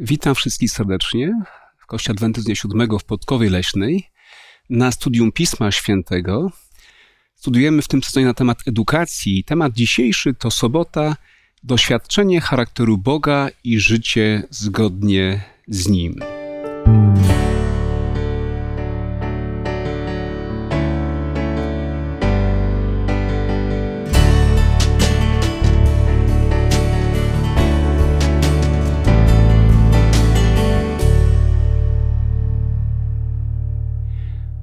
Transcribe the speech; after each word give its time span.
Witam 0.00 0.34
wszystkich 0.34 0.70
serdecznie 0.70 1.42
w 1.78 1.86
Kościele 1.86 2.14
Adwentyzmu 2.14 2.46
Dnia 2.46 2.54
Siódmego 2.54 2.98
w 2.98 3.04
Podkowie 3.04 3.50
Leśnej 3.50 4.10
na 4.70 4.92
studium 4.92 5.32
Pisma 5.32 5.72
Świętego. 5.72 6.50
Studujemy 7.34 7.82
w 7.82 7.88
tym 7.88 8.02
sezonie 8.02 8.26
na 8.26 8.34
temat 8.34 8.58
edukacji. 8.66 9.44
Temat 9.44 9.72
dzisiejszy 9.72 10.34
to 10.34 10.50
sobota, 10.50 11.16
doświadczenie 11.62 12.40
charakteru 12.40 12.98
Boga 12.98 13.48
i 13.64 13.80
życie 13.80 14.42
zgodnie 14.50 15.42
z 15.68 15.88
Nim. 15.88 16.20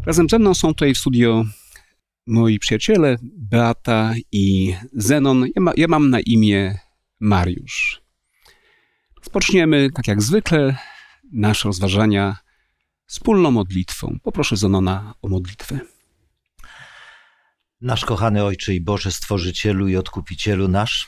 Razem 0.06 0.30
ze 0.30 0.40
mną 0.40 0.54
są 0.54 0.68
tutaj 0.68 0.94
w 0.94 0.98
studio 0.98 1.46
moi 2.28 2.60
przyjaciele 2.60 3.18
Beata 3.24 4.14
i 4.32 4.76
Zenon. 4.94 5.46
Ja, 5.56 5.62
ma, 5.62 5.72
ja 5.78 5.88
mam 5.88 6.10
na 6.10 6.20
imię 6.20 6.80
Mariusz. 7.20 8.02
Rozpoczniemy, 9.18 9.90
tak 9.92 10.08
jak 10.08 10.22
zwykle, 10.22 10.78
nasze 11.32 11.70
rozważania 11.70 12.38
wspólną 13.06 13.52
modlitwą. 13.52 14.20
Poproszę 14.24 14.58
Zenona 14.58 15.14
o 15.22 15.28
modlitwę. 15.28 15.80
Nasz 17.82 18.06
kochany 18.06 18.44
Ojcze 18.44 18.74
i 18.74 18.82
Boże 18.82 19.12
Stworzycielu 19.12 19.88
i 19.88 19.96
Odkupicielu 19.96 20.68
nasz, 20.68 21.08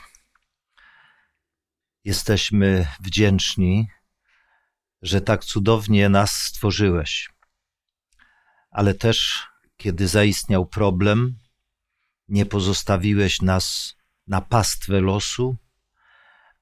jesteśmy 2.03 2.87
wdzięczni, 2.99 3.87
że 5.01 5.21
tak 5.21 5.45
cudownie 5.45 6.09
nas 6.09 6.31
stworzyłeś 6.31 7.37
ale 8.77 8.93
też 8.93 9.47
kiedy 9.77 10.07
zaistniał 10.07 10.65
problem, 10.65 11.37
nie 12.27 12.45
pozostawiłeś 12.45 13.41
nas 13.41 13.95
na 14.27 14.41
pastwę 14.41 15.01
losu, 15.01 15.55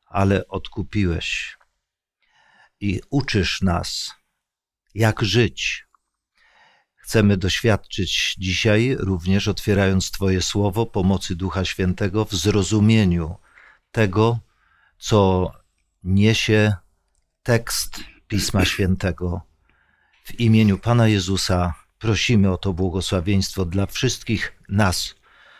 ale 0.05 0.47
odkupiłeś 0.47 1.57
i 2.79 3.01
uczysz 3.09 3.61
nas, 3.61 4.11
jak 4.93 5.21
żyć. 5.21 5.85
Chcemy 6.95 7.37
doświadczyć 7.37 8.35
dzisiaj, 8.37 8.95
również 8.99 9.47
otwierając 9.47 10.11
Twoje 10.11 10.41
słowo, 10.41 10.85
pomocy 10.85 11.35
Ducha 11.35 11.65
Świętego 11.65 12.25
w 12.25 12.33
zrozumieniu 12.33 13.35
tego, 13.91 14.39
co 14.97 15.51
niesie 16.03 16.75
tekst 17.43 17.99
Pisma 18.27 18.65
Świętego. 18.65 19.41
W 20.23 20.39
imieniu 20.39 20.77
Pana 20.77 21.07
Jezusa 21.07 21.84
Prosimy 22.05 22.51
o 22.51 22.57
to 22.57 22.73
błogosławieństwo 22.73 23.65
dla 23.65 23.85
wszystkich 23.85 24.53
nas, 24.69 25.15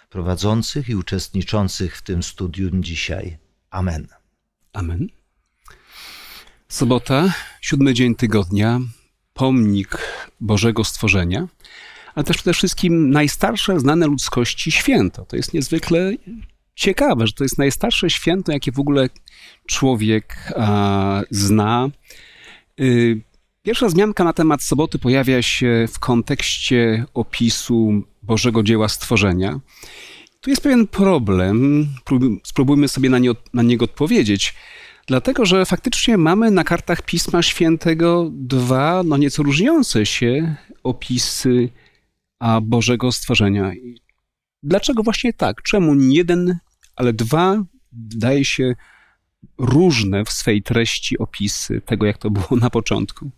prowadzących 0.10 0.90
i 0.90 0.96
uczestniczących 0.96 1.98
w 1.98 2.02
tym 2.02 2.24
studium 2.24 2.84
dzisiaj. 2.84 3.38
Amen. 3.70 4.08
Amen. 4.74 5.08
Sobota, 6.68 7.34
siódmy 7.62 7.94
dzień 7.94 8.16
tygodnia, 8.16 8.80
pomnik 9.34 9.98
Bożego 10.42 10.84
Stworzenia, 10.84 11.48
ale 12.16 12.24
też 12.24 12.38
przede 12.38 12.54
wszystkim 12.54 13.10
najstarsze 13.10 13.80
znane 13.80 14.08
ludzkości 14.08 14.72
święto. 14.72 15.26
To 15.26 15.36
jest 15.36 15.54
niezwykle 15.54 16.14
ciekawe, 16.76 17.28
że 17.28 17.34
to 17.34 17.44
jest 17.44 17.58
najstarsze 17.58 18.10
święto, 18.10 18.52
jakie 18.52 18.72
w 18.72 18.80
ogóle 18.80 19.10
człowiek 19.68 20.54
a, 20.58 21.22
zna. 21.30 21.90
Y, 22.80 23.22
Pierwsza 23.66 23.88
wzmianka 23.88 24.24
na 24.24 24.34
temat 24.34 24.64
soboty 24.64 25.00
pojawia 25.00 25.42
się 25.42 25.86
w 25.92 26.00
kontekście 26.00 27.06
opisu 27.14 28.04
Bożego 28.24 28.64
dzieła 28.64 28.90
stworzenia. 28.90 29.60
Tu 30.42 30.50
jest 30.50 30.62
pewien 30.62 30.88
problem, 30.88 31.88
spróbujmy 32.44 32.88
sobie 32.88 33.10
na, 33.10 33.20
nie, 33.20 33.30
na 33.54 33.64
niego 33.64 33.86
odpowiedzieć, 33.86 34.54
dlatego 35.08 35.46
że 35.46 35.66
faktycznie 35.66 36.18
mamy 36.18 36.52
na 36.52 36.64
kartach 36.64 37.02
Pisma 37.02 37.42
Świętego 37.42 38.30
dwa, 38.34 39.04
no 39.06 39.18
nieco 39.18 39.44
różniące 39.44 40.06
się 40.06 40.56
opisy 40.84 41.70
a 42.40 42.62
Bożego 42.62 43.12
stworzenia. 43.12 43.72
Dlaczego 44.64 45.04
właśnie 45.04 45.34
tak? 45.34 45.62
Czemu 45.62 45.96
nie 45.96 46.18
jeden, 46.18 46.60
ale 46.96 47.14
dwa, 47.14 47.64
wydaje 47.92 48.46
się, 48.46 48.76
różne 49.58 50.26
w 50.26 50.32
swej 50.32 50.64
treści 50.64 51.18
opisy 51.18 51.82
tego, 51.82 52.06
jak 52.06 52.18
to 52.18 52.30
było 52.30 52.60
na 52.62 52.70
początku? 52.70 53.32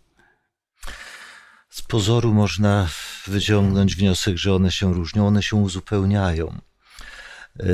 Z 1.70 1.82
pozoru 1.82 2.34
można 2.34 2.90
wyciągnąć 3.28 3.96
wniosek, 3.96 4.38
że 4.38 4.54
one 4.54 4.72
się 4.72 4.94
różnią, 4.94 5.28
one 5.28 5.44
się 5.44 5.56
uzupełniają. 5.56 6.60
E, 7.60 7.66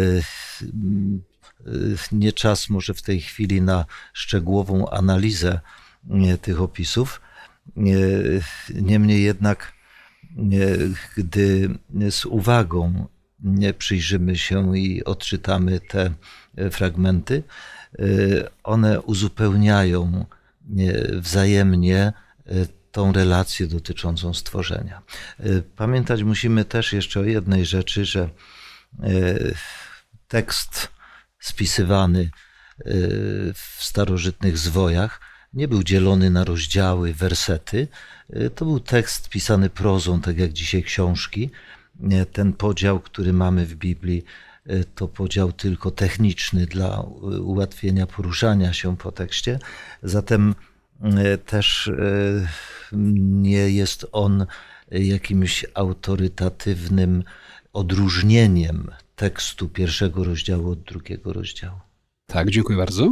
nie 2.11 2.33
czas 2.33 2.69
może 2.69 2.93
w 2.93 3.01
tej 3.01 3.21
chwili 3.21 3.61
na 3.61 3.85
szczegółową 4.13 4.89
analizę 4.89 5.59
tych 6.41 6.61
opisów. 6.61 7.21
Niemniej 8.73 9.23
jednak, 9.23 9.73
gdy 11.17 11.69
z 12.09 12.25
uwagą 12.25 13.07
przyjrzymy 13.77 14.37
się 14.37 14.77
i 14.77 15.03
odczytamy 15.03 15.79
te 15.79 16.13
fragmenty, 16.71 17.43
one 18.63 19.01
uzupełniają 19.01 20.25
wzajemnie 21.19 22.13
tą 22.93 23.11
relację 23.11 23.67
dotyczącą 23.67 24.33
stworzenia. 24.33 25.01
E, 25.39 25.61
pamiętać 25.61 26.23
musimy 26.23 26.65
też 26.65 26.93
jeszcze 26.93 27.19
o 27.19 27.23
jednej 27.23 27.65
rzeczy, 27.65 28.05
że 28.05 28.29
e, 29.03 29.09
tekst 30.27 30.87
spisywany 31.39 32.21
e, 32.21 32.83
w 33.53 33.77
starożytnych 33.79 34.57
zwojach 34.57 35.21
nie 35.53 35.67
był 35.67 35.83
dzielony 35.83 36.29
na 36.29 36.43
rozdziały, 36.43 37.13
wersety. 37.13 37.87
To 38.55 38.65
był 38.65 38.79
tekst 38.79 39.29
pisany 39.29 39.69
prozą, 39.69 40.21
tak 40.21 40.37
jak 40.37 40.53
dzisiaj 40.53 40.83
książki. 40.83 41.49
Ten 42.31 42.53
podział, 42.53 42.99
który 42.99 43.33
mamy 43.33 43.65
w 43.65 43.75
Biblii, 43.75 44.23
to 44.95 45.07
podział 45.07 45.51
tylko 45.51 45.91
techniczny 45.91 46.65
dla 46.65 47.01
ułatwienia 47.41 48.07
poruszania 48.07 48.73
się 48.73 48.97
po 48.97 49.11
tekście. 49.11 49.59
Zatem 50.03 50.55
też 51.45 51.91
nie 53.15 53.69
jest 53.69 54.05
on 54.11 54.45
jakimś 54.91 55.65
autorytatywnym 55.73 57.23
odróżnieniem 57.73 58.91
tekstu 59.15 59.69
pierwszego 59.69 60.23
rozdziału 60.23 60.71
od 60.71 60.79
drugiego 60.79 61.33
rozdziału. 61.33 61.79
Tak, 62.27 62.49
dziękuję 62.49 62.77
bardzo. 62.77 63.09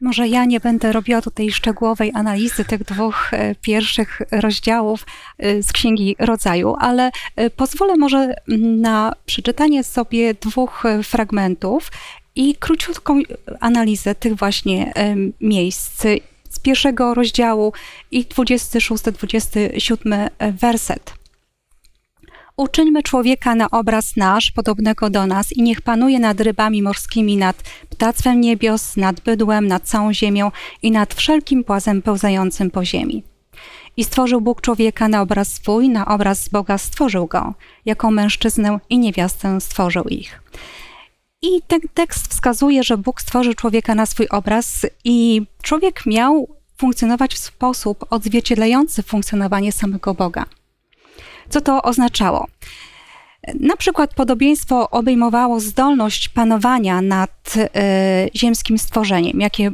Może 0.00 0.28
ja 0.28 0.44
nie 0.44 0.60
będę 0.60 0.92
robiła 0.92 1.22
tutaj 1.22 1.50
szczegółowej 1.50 2.12
analizy 2.14 2.64
tych 2.64 2.84
dwóch 2.84 3.34
e, 3.34 3.54
pierwszych 3.54 4.20
rozdziałów 4.30 5.06
e, 5.38 5.62
z 5.62 5.72
Księgi 5.72 6.16
Rodzaju, 6.18 6.74
ale 6.78 7.10
e, 7.36 7.50
pozwolę 7.50 7.96
może 7.96 8.34
na 8.58 9.12
przeczytanie 9.26 9.84
sobie 9.84 10.34
dwóch 10.34 10.82
fragmentów 11.02 11.92
i 12.34 12.54
króciutką 12.54 13.20
analizę 13.60 14.14
tych 14.14 14.34
właśnie 14.34 14.92
miejsc 15.40 16.04
pierwszego 16.62 17.14
rozdziału 17.14 17.72
i 18.10 18.24
26-27 18.24 20.28
werset. 20.40 21.14
Uczyńmy 22.56 23.02
człowieka 23.02 23.54
na 23.54 23.70
obraz 23.70 24.16
nasz, 24.16 24.50
podobnego 24.50 25.10
do 25.10 25.26
nas, 25.26 25.52
i 25.52 25.62
niech 25.62 25.80
panuje 25.80 26.18
nad 26.18 26.40
rybami 26.40 26.82
morskimi, 26.82 27.36
nad 27.36 27.62
ptactwem 27.90 28.40
niebios, 28.40 28.96
nad 28.96 29.20
bydłem, 29.20 29.66
nad 29.66 29.82
całą 29.82 30.12
ziemią 30.12 30.50
i 30.82 30.90
nad 30.90 31.14
wszelkim 31.14 31.64
płazem 31.64 32.02
pełzającym 32.02 32.70
po 32.70 32.84
ziemi. 32.84 33.22
I 33.96 34.04
stworzył 34.04 34.40
Bóg 34.40 34.60
człowieka 34.60 35.08
na 35.08 35.22
obraz 35.22 35.48
swój, 35.48 35.88
na 35.88 36.06
obraz 36.06 36.48
Boga 36.48 36.78
stworzył 36.78 37.26
go, 37.26 37.54
jako 37.84 38.10
mężczyznę 38.10 38.78
i 38.90 38.98
niewiastę 38.98 39.60
stworzył 39.60 40.04
ich. 40.04 40.42
I 41.42 41.62
ten 41.66 41.80
tekst 41.94 42.30
wskazuje, 42.30 42.82
że 42.82 42.96
Bóg 42.96 43.20
stworzył 43.20 43.54
człowieka 43.54 43.94
na 43.94 44.06
swój 44.06 44.28
obraz 44.28 44.86
i 45.04 45.42
człowiek 45.62 46.06
miał 46.06 46.48
funkcjonować 46.76 47.34
w 47.34 47.38
sposób 47.38 48.06
odzwierciedlający 48.10 49.02
funkcjonowanie 49.02 49.72
samego 49.72 50.14
Boga. 50.14 50.44
Co 51.48 51.60
to 51.60 51.82
oznaczało? 51.82 52.46
Na 53.60 53.76
przykład 53.76 54.14
podobieństwo 54.14 54.90
obejmowało 54.90 55.60
zdolność 55.60 56.28
panowania 56.28 57.02
nad 57.02 57.54
y, 57.56 58.38
ziemskim 58.38 58.78
stworzeniem, 58.78 59.40
jakie 59.40 59.70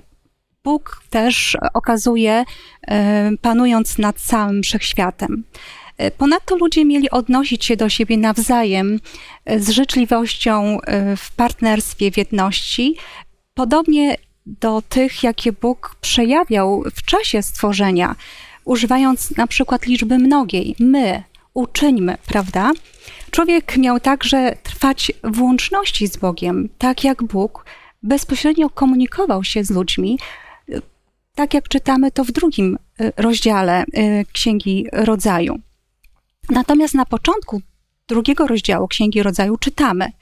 Bóg 0.65 1.03
też 1.11 1.57
okazuje, 1.75 2.45
y, 2.45 3.39
panując 3.39 3.99
nad 3.99 4.17
całym 4.17 4.63
wszechświatem. 4.63 5.45
Ponadto 6.19 6.57
ludzie 6.57 6.85
mieli 6.85 7.11
odnosić 7.11 7.65
się 7.65 7.77
do 7.77 7.89
siebie 7.89 8.17
nawzajem 8.17 9.01
z 9.57 9.69
życzliwością 9.71 10.79
w 11.17 11.35
partnerstwie, 11.35 12.11
w 12.11 12.17
jedności, 12.17 12.97
podobnie 13.55 14.17
do 14.47 14.83
tych, 14.89 15.23
jakie 15.23 15.53
Bóg 15.53 15.97
przejawiał 16.01 16.85
w 16.97 17.03
czasie 17.03 17.43
stworzenia, 17.43 18.17
używając 18.65 19.37
na 19.37 19.47
przykład 19.47 19.87
liczby 19.87 20.19
mnogiej. 20.19 20.77
My, 20.79 21.23
uczyńmy, 21.55 22.17
prawda? 22.27 22.71
Człowiek 23.31 23.77
miał 23.77 24.01
także 24.01 24.57
trwać 24.63 25.13
w 25.25 25.43
łączności 25.43 26.09
z 26.09 26.17
Bogiem, 26.17 26.69
tak 26.79 27.05
jak 27.05 27.23
Bóg 27.23 27.65
bezpośrednio 28.03 28.71
komunikował 28.71 29.45
się 29.45 29.65
z 29.65 29.71
ludźmi, 29.71 30.19
tak 31.35 31.55
jak 31.55 31.69
czytamy 31.69 32.11
to 32.11 32.25
w 32.25 32.33
drugim 32.33 32.79
rozdziale 33.17 33.85
Księgi 34.33 34.87
Rodzaju. 34.93 35.59
Natomiast 36.51 36.95
na 36.95 37.05
początku 37.05 37.61
drugiego 38.09 38.47
rozdziału 38.47 38.89
Księgi 38.89 39.23
Rodzaju 39.23 39.57
czytamy: 39.57 40.13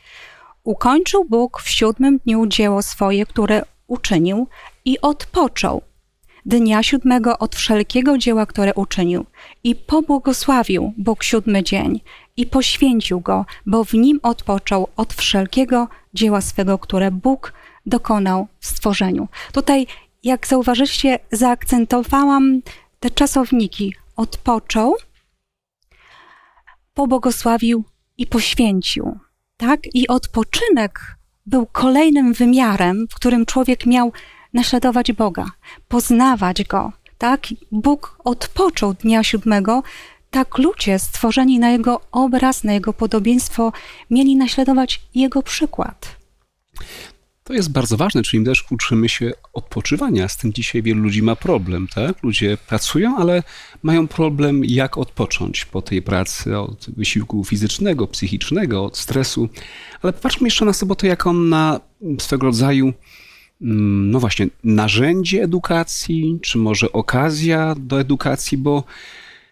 Ukończył 0.65 1.25
Bóg 1.25 1.63
w 1.63 1.69
siódmym 1.69 2.19
dniu 2.19 2.47
dzieło 2.47 2.83
swoje, 2.83 3.27
które 3.27 3.63
uczynił 3.87 4.49
i 4.85 5.01
odpoczął. 5.01 5.83
Dnia 6.47 6.83
siódmego 6.83 7.39
od 7.39 7.57
wszelkiego 7.57 8.19
dzieła, 8.19 8.47
które 8.47 8.75
uczynił, 8.75 9.27
i 9.65 9.75
pobłogosławił 9.75 10.93
Bóg 10.97 11.23
siódmy 11.23 11.63
dzień 11.63 12.01
i 12.37 12.47
poświęcił 12.47 13.21
go, 13.21 13.47
bo 13.67 13.85
w 13.85 13.93
nim 13.95 14.21
odpoczął 14.23 14.89
od 14.97 15.15
wszelkiego 15.15 15.89
dzieła 16.15 16.41
swego, 16.41 16.79
które 16.79 17.11
Bóg 17.11 17.53
dokonał 17.87 18.47
w 18.61 18.67
stworzeniu. 18.67 19.29
Tutaj, 19.53 19.87
jak 20.25 20.47
zauważyliście, 20.47 21.19
zaakcentowałam 21.33 22.63
te 23.01 23.11
czasowniki. 23.11 23.95
Odpoczął, 24.17 24.95
pobłogosławił 26.97 27.85
i 28.19 28.27
poświęcił. 28.27 29.19
Tak? 29.57 29.81
I 29.95 30.09
odpoczynek 30.09 31.01
był 31.47 31.67
kolejnym 31.67 32.33
wymiarem, 32.33 33.07
w 33.11 33.15
którym 33.15 33.47
człowiek 33.47 33.87
miał 33.87 34.13
naśladować 34.53 35.13
Boga, 35.13 35.47
poznawać 35.89 36.65
Go. 36.65 36.93
Tak? 37.19 37.47
Bóg 37.73 38.19
odpoczął 38.25 38.95
dnia 38.95 39.25
siódmego, 39.25 39.83
tak 40.31 40.59
ludzie 40.59 40.99
stworzeni 40.99 41.59
na 41.59 41.71
Jego 41.71 42.01
obraz, 42.13 42.65
na 42.65 42.73
Jego 42.73 42.93
podobieństwo, 42.93 43.73
mieli 44.11 44.37
naśladować 44.37 45.01
Jego 45.15 45.43
przykład. 45.43 46.17
To 47.47 47.53
jest 47.53 47.73
bardzo 47.73 47.97
ważne, 47.97 48.23
czyli 48.23 48.45
też 48.45 48.65
uczymy 48.71 49.09
się 49.09 49.33
odpoczywania. 49.53 50.29
Z 50.29 50.37
tym 50.37 50.53
dzisiaj 50.53 50.83
wielu 50.83 51.03
ludzi 51.03 51.23
ma 51.23 51.37
problem, 51.37 51.89
tak? 51.95 52.23
Ludzie 52.23 52.59
pracują, 52.69 53.17
ale 53.17 53.43
mają 53.83 54.09
problem, 54.09 54.65
jak 54.65 54.99
odpocząć 54.99 55.65
po 55.65 55.83
tej 55.83 56.03
pracy, 56.03 56.59
od 56.59 56.87
wysiłku 56.97 57.45
fizycznego, 57.45 58.07
psychicznego, 58.07 58.85
od 58.85 58.99
stresu. 58.99 59.49
Ale 60.03 60.13
popatrzmy 60.13 60.47
jeszcze 60.47 60.65
na 60.65 60.73
sobotę 60.73 61.07
jako 61.07 61.33
na 61.33 61.81
swego 62.19 62.47
rodzaju, 62.47 62.93
mm, 63.63 64.11
no 64.11 64.21
właśnie, 64.21 64.47
narzędzie 64.65 65.43
edukacji, 65.43 66.39
czy 66.43 66.59
może 66.59 66.93
okazja 66.93 67.75
do 67.79 68.01
edukacji, 68.01 68.59
bo 68.59 68.85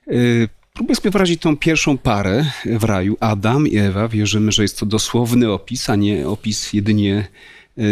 yy, 0.07 0.49
Próbuję 0.77 0.97
sobie 0.97 1.11
wyrazić 1.11 1.41
tą 1.41 1.57
pierwszą 1.57 1.99
parę 1.99 2.45
w 2.67 2.85
raju, 2.85 3.17
Adam 3.21 3.69
i 3.69 3.77
Ewa. 3.77 4.09
Wierzymy, 4.09 4.53
że 4.53 4.63
jest 4.63 4.79
to 4.79 4.87
dosłowny 4.87 5.53
opis, 5.53 5.91
a 5.91 5.97
nie 5.97 6.29
opis 6.29 6.73
jedynie 6.73 7.29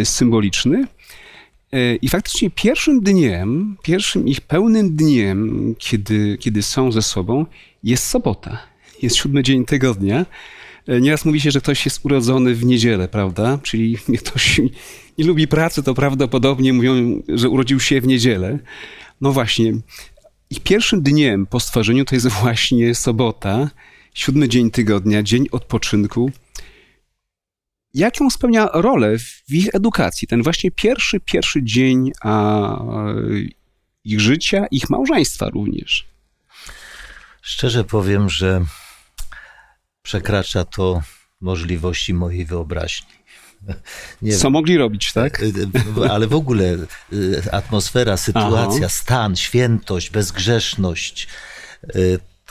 symboliczny. 0.04 0.86
E, 1.72 1.96
I 1.96 2.08
faktycznie 2.08 2.50
pierwszym 2.50 3.00
dniem, 3.00 3.76
pierwszym 3.82 4.28
ich 4.28 4.40
pełnym 4.40 4.96
dniem, 4.96 5.74
kiedy, 5.78 6.38
kiedy 6.40 6.62
są 6.62 6.92
ze 6.92 7.02
sobą, 7.02 7.46
jest 7.84 8.06
sobota. 8.06 8.58
Jest 9.02 9.16
siódmy 9.16 9.42
dzień 9.42 9.64
tygodnia. 9.64 10.26
E, 10.86 11.00
nieraz 11.00 11.24
mówi 11.24 11.40
się, 11.40 11.50
że 11.50 11.60
ktoś 11.60 11.84
jest 11.84 12.04
urodzony 12.04 12.54
w 12.54 12.64
niedzielę, 12.64 13.08
prawda? 13.08 13.58
Czyli 13.62 13.98
ktoś 14.24 14.60
nie 15.18 15.24
lubi 15.24 15.48
pracy, 15.48 15.82
to 15.82 15.94
prawdopodobnie 15.94 16.72
mówią, 16.72 17.22
że 17.28 17.48
urodził 17.48 17.80
się 17.80 18.00
w 18.00 18.06
niedzielę. 18.06 18.58
No 19.20 19.32
właśnie. 19.32 19.72
Ich 20.50 20.60
pierwszym 20.60 21.02
dniem 21.02 21.46
po 21.46 21.60
stworzeniu 21.60 22.04
to 22.04 22.14
jest 22.14 22.28
właśnie 22.28 22.94
sobota, 22.94 23.70
siódmy 24.14 24.48
dzień 24.48 24.70
tygodnia, 24.70 25.22
dzień 25.22 25.46
odpoczynku 25.52 26.30
jaką 27.94 28.30
spełnia 28.30 28.68
rolę 28.72 29.18
w 29.18 29.52
ich 29.52 29.74
edukacji, 29.74 30.28
ten 30.28 30.42
właśnie 30.42 30.70
pierwszy, 30.70 31.20
pierwszy 31.20 31.62
dzień 31.62 32.12
a, 32.22 32.78
ich 34.04 34.20
życia, 34.20 34.66
ich 34.70 34.90
małżeństwa 34.90 35.48
również? 35.50 36.06
Szczerze 37.42 37.84
powiem, 37.84 38.30
że 38.30 38.64
przekracza 40.02 40.64
to 40.64 41.02
możliwości 41.40 42.14
mojej 42.14 42.46
wyobraźni. 42.46 43.08
Nie 44.22 44.36
Co 44.36 44.42
wiem. 44.42 44.52
mogli 44.52 44.76
robić, 44.76 45.12
tak? 45.12 45.42
E, 45.42 45.46
e, 46.04 46.10
ale 46.10 46.26
w 46.26 46.34
ogóle 46.34 46.64
e, 47.44 47.54
atmosfera, 47.54 48.16
sytuacja, 48.16 48.86
Aha. 48.86 48.88
stan, 48.88 49.36
świętość, 49.36 50.10
bezgrzeszność 50.10 51.28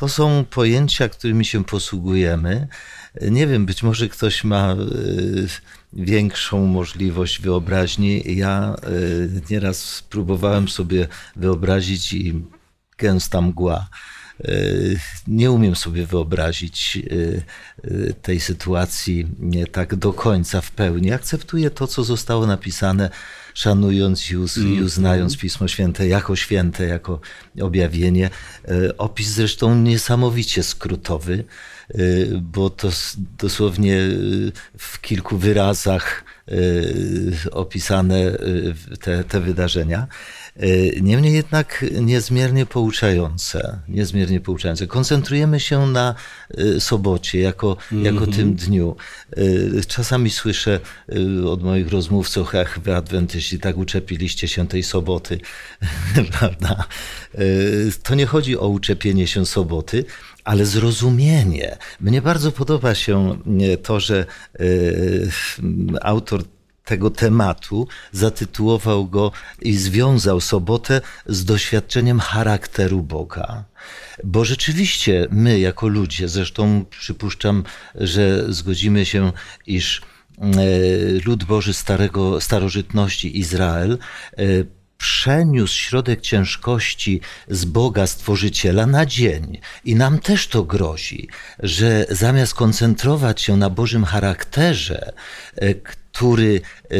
to 0.01 0.09
są 0.09 0.45
pojęcia, 0.49 1.09
którymi 1.09 1.45
się 1.45 1.65
posługujemy. 1.65 2.67
Nie 3.21 3.47
wiem, 3.47 3.65
być 3.65 3.83
może 3.83 4.09
ktoś 4.09 4.43
ma 4.43 4.71
e, 4.71 4.75
większą 5.93 6.65
możliwość 6.65 7.41
wyobraźni. 7.41 8.35
Ja 8.35 8.75
e, 8.83 8.89
nieraz 9.49 10.03
próbowałem 10.09 10.69
sobie 10.69 11.07
wyobrazić 11.35 12.13
i 12.13 12.41
gęsta 12.97 13.41
mgła. 13.41 13.89
E, 14.43 14.53
nie 15.27 15.51
umiem 15.51 15.75
sobie 15.75 16.05
wyobrazić 16.05 16.99
tej 18.21 18.39
sytuacji 18.39 19.27
nie 19.39 19.67
tak 19.67 19.95
do 19.95 20.13
końca 20.13 20.61
w 20.61 20.71
pełni. 20.71 21.11
Akceptuję 21.11 21.69
to, 21.71 21.87
co 21.87 22.03
zostało 22.03 22.47
napisane 22.47 23.09
szanując 23.53 24.31
i, 24.31 24.37
uz, 24.37 24.57
i 24.57 24.61
mm. 24.61 24.85
uznając 24.85 25.37
Pismo 25.37 25.67
Święte 25.67 26.07
jako 26.07 26.35
święte, 26.35 26.85
jako 26.85 27.19
objawienie. 27.61 28.29
Opis 28.97 29.27
zresztą 29.27 29.75
niesamowicie 29.75 30.63
skrótowy, 30.63 31.43
bo 32.41 32.69
to 32.69 32.89
dosłownie 33.37 33.97
e, 33.97 34.09
w 34.77 35.01
kilku 35.01 35.37
wyrazach 35.37 36.23
opisane 37.51 38.31
te, 39.01 39.23
te 39.23 39.41
wydarzenia. 39.41 40.07
Niemniej 41.01 41.33
jednak 41.33 41.85
niezmiernie 42.01 42.65
pouczające, 42.65 43.79
niezmiernie 43.87 44.39
pouczające. 44.39 44.87
Koncentrujemy 44.87 45.59
się 45.59 45.87
na 45.87 46.15
sobocie 46.79 47.39
jako, 47.39 47.77
mm 47.91 48.03
-hmm. 48.03 48.05
jako 48.05 48.25
mhm. 48.25 48.37
tym 48.37 48.55
dniu. 48.55 48.95
Czasami 49.87 50.29
słyszę 50.29 50.79
od 51.47 51.63
moich 51.63 51.89
rozmówców, 51.89 52.55
ach 52.55 52.79
wy 52.79 52.95
adwentyści 52.95 53.59
tak 53.59 53.77
uczepiliście 53.77 54.47
się 54.47 54.67
tej 54.67 54.83
soboty, 54.83 55.39
prawda? 56.39 56.87
To 58.03 58.15
nie 58.15 58.25
chodzi 58.25 58.57
o 58.57 58.67
uczepienie 58.67 59.27
się 59.27 59.45
soboty, 59.45 60.05
ale 60.43 60.65
zrozumienie. 60.65 61.77
Mnie 62.01 62.21
bardzo 62.21 62.51
podoba 62.51 62.95
się 62.95 63.37
to, 63.83 63.99
że 63.99 64.25
autor 66.01 66.43
tego 66.85 67.09
tematu, 67.09 67.87
zatytułował 68.11 69.07
go 69.07 69.31
i 69.61 69.73
związał 69.73 70.41
sobotę 70.41 71.01
z 71.25 71.45
doświadczeniem 71.45 72.19
charakteru 72.19 73.01
Boga. 73.01 73.63
Bo 74.23 74.45
rzeczywiście 74.45 75.27
my, 75.31 75.59
jako 75.59 75.87
ludzie, 75.87 76.27
zresztą 76.27 76.85
przypuszczam, 76.89 77.63
że 77.95 78.53
zgodzimy 78.53 79.05
się, 79.05 79.31
iż 79.67 80.01
e, 80.37 80.43
lud 81.25 81.43
Boży 81.43 81.73
starego, 81.73 82.41
starożytności 82.41 83.39
Izrael 83.39 83.97
e, 84.37 84.43
przeniósł 85.01 85.73
środek 85.73 86.21
ciężkości 86.21 87.21
z 87.47 87.65
Boga 87.65 88.07
Stworzyciela 88.07 88.85
na 88.87 89.05
dzień. 89.05 89.59
I 89.85 89.95
nam 89.95 90.19
też 90.19 90.47
to 90.47 90.63
grozi, 90.63 91.27
że 91.59 92.05
zamiast 92.09 92.53
koncentrować 92.53 93.41
się 93.41 93.57
na 93.57 93.69
Bożym 93.69 94.05
charakterze, 94.05 95.13
e, 95.55 95.73
który 95.73 96.61
e, 96.83 96.95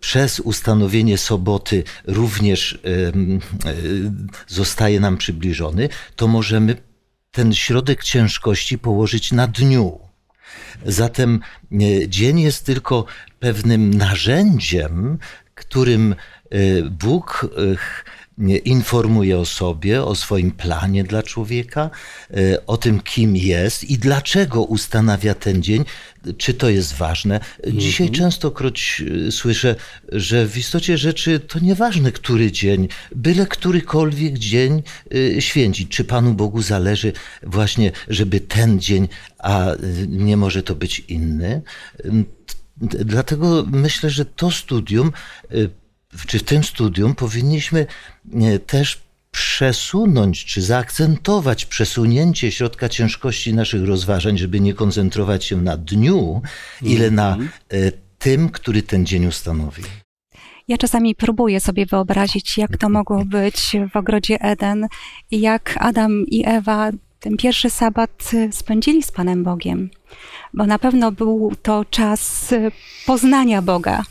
przez 0.00 0.40
ustanowienie 0.40 1.18
soboty 1.18 1.84
również 2.06 2.78
zostaje 4.46 5.00
nam 5.00 5.16
przybliżony, 5.16 5.88
to 6.16 6.26
możemy 6.26 6.76
ten 7.30 7.54
środek 7.54 8.04
ciężkości 8.04 8.78
położyć 8.78 9.32
na 9.32 9.46
dniu. 9.46 10.00
Zatem 10.86 11.40
e, 11.72 12.08
dzień 12.08 12.40
jest 12.40 12.66
tylko 12.66 13.04
pewnym 13.38 13.94
narzędziem, 13.94 15.18
którym 15.54 16.14
Bóg 16.90 17.48
informuje 18.64 19.38
o 19.38 19.44
sobie, 19.44 20.04
o 20.04 20.14
swoim 20.14 20.50
planie 20.50 21.04
dla 21.04 21.22
człowieka, 21.22 21.90
e, 22.30 22.66
o 22.66 22.76
tym, 22.76 23.00
kim 23.00 23.36
jest 23.36 23.84
i 23.84 23.98
dlaczego 23.98 24.62
ustanawia 24.62 25.34
ten 25.34 25.62
dzień, 25.62 25.84
czy 26.38 26.54
to 26.54 26.68
jest 26.68 26.94
ważne. 26.94 27.40
Dzisiaj 27.66 28.06
mhm. 28.06 28.24
częstokroć 28.24 29.02
e, 29.28 29.32
słyszę, 29.32 29.76
że 30.12 30.46
w 30.46 30.58
istocie 30.58 30.98
rzeczy 30.98 31.40
to 31.40 31.58
nieważne, 31.58 32.12
który 32.12 32.52
dzień, 32.52 32.88
byle 33.14 33.46
którykolwiek 33.46 34.38
dzień 34.38 34.82
święcić. 35.38 35.88
Czy 35.88 36.04
Panu 36.04 36.34
Bogu 36.34 36.62
zależy 36.62 37.12
właśnie, 37.42 37.92
żeby 38.08 38.40
ten 38.40 38.80
dzień, 38.80 39.08
a 39.38 39.66
nie 40.08 40.36
może 40.36 40.62
to 40.62 40.74
być 40.74 41.00
inny? 41.00 41.62
Dlatego 42.80 43.66
myślę, 43.70 44.10
że 44.10 44.24
to 44.24 44.50
studium 44.50 45.12
czy 46.26 46.38
w 46.38 46.42
tym 46.42 46.64
studium 46.64 47.14
powinniśmy 47.14 47.86
też 48.66 49.04
przesunąć 49.30 50.44
czy 50.44 50.62
zaakcentować 50.62 51.64
przesunięcie 51.64 52.52
środka 52.52 52.88
ciężkości 52.88 53.54
naszych 53.54 53.84
rozważań, 53.84 54.38
żeby 54.38 54.60
nie 54.60 54.74
koncentrować 54.74 55.44
się 55.44 55.56
na 55.56 55.76
dniu, 55.76 56.42
ile 56.82 57.10
na 57.10 57.28
mhm. 57.28 57.50
tym, 58.18 58.48
który 58.48 58.82
ten 58.82 59.06
dzień 59.06 59.26
ustanowi. 59.26 59.82
Ja 60.68 60.78
czasami 60.78 61.14
próbuję 61.14 61.60
sobie 61.60 61.86
wyobrazić, 61.86 62.58
jak 62.58 62.76
to 62.76 62.88
mogło 62.88 63.24
być 63.24 63.76
w 63.92 63.96
ogrodzie 63.96 64.40
Eden 64.40 64.86
i 65.30 65.40
jak 65.40 65.74
Adam 65.80 66.26
i 66.26 66.42
Ewa 66.46 66.90
ten 67.20 67.36
pierwszy 67.36 67.70
sabat 67.70 68.30
spędzili 68.50 69.02
z 69.02 69.10
Panem 69.10 69.44
Bogiem, 69.44 69.90
bo 70.54 70.66
na 70.66 70.78
pewno 70.78 71.12
był 71.12 71.52
to 71.62 71.84
czas 71.84 72.54
poznania 73.06 73.62
Boga. 73.62 74.02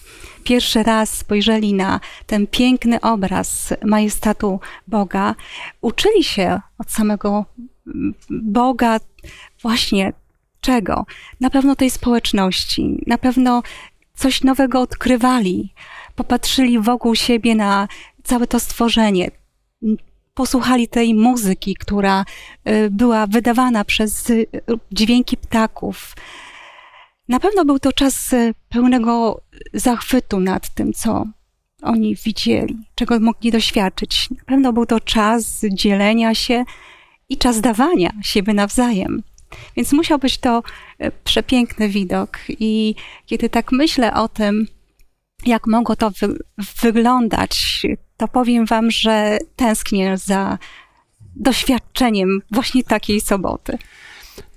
Pierwszy 0.43 0.83
raz 0.83 1.09
spojrzeli 1.17 1.73
na 1.73 2.00
ten 2.27 2.47
piękny 2.47 3.01
obraz 3.01 3.73
majestatu 3.83 4.59
Boga, 4.88 5.35
uczyli 5.81 6.23
się 6.23 6.62
od 6.77 6.91
samego 6.91 7.45
Boga 8.29 9.00
właśnie 9.62 10.13
czego? 10.62 11.05
Na 11.39 11.50
pewno 11.50 11.75
tej 11.75 11.89
społeczności, 11.89 13.03
na 13.07 13.17
pewno 13.17 13.63
coś 14.15 14.43
nowego 14.43 14.81
odkrywali, 14.81 15.73
popatrzyli 16.15 16.79
wokół 16.79 17.15
siebie 17.15 17.55
na 17.55 17.88
całe 18.23 18.47
to 18.47 18.59
stworzenie, 18.59 19.31
posłuchali 20.33 20.88
tej 20.88 21.15
muzyki, 21.15 21.75
która 21.75 22.25
y, 22.67 22.89
była 22.91 23.27
wydawana 23.27 23.85
przez 23.85 24.29
y, 24.29 24.47
dźwięki 24.91 25.38
ptaków. 25.38 26.15
Na 27.27 27.39
pewno 27.39 27.65
był 27.65 27.80
to 27.80 27.94
czas 27.94 28.34
y, 28.34 28.53
pełnego 28.70 29.42
zachwytu 29.74 30.39
nad 30.39 30.70
tym, 30.74 30.94
co 30.94 31.25
oni 31.82 32.15
widzieli, 32.15 32.77
czego 32.96 33.20
mogli 33.20 33.51
doświadczyć. 33.51 34.30
Na 34.30 34.44
pewno 34.46 34.74
był 34.74 34.86
to 34.86 35.00
czas 35.00 35.62
dzielenia 35.74 36.36
się 36.36 36.63
i 37.30 37.38
czas 37.38 37.62
dawania 37.62 38.12
siebie 38.22 38.53
nawzajem. 38.53 39.24
Więc 39.75 39.94
musiał 39.94 40.20
być 40.20 40.38
to 40.38 40.63
przepiękny 41.24 41.89
widok. 41.89 42.39
I 42.50 42.96
kiedy 43.25 43.50
tak 43.50 43.72
myślę 43.72 44.13
o 44.13 44.27
tym, 44.27 44.68
jak 45.46 45.68
mogło 45.68 45.96
to 45.96 46.12
wy 46.12 46.38
wyglądać, 46.82 47.82
to 48.18 48.27
powiem 48.27 48.65
Wam, 48.65 48.92
że 48.92 49.38
tęsknię 49.56 50.18
za 50.18 50.58
doświadczeniem 51.36 52.42
właśnie 52.51 52.84
takiej 52.84 53.22
soboty. 53.22 53.77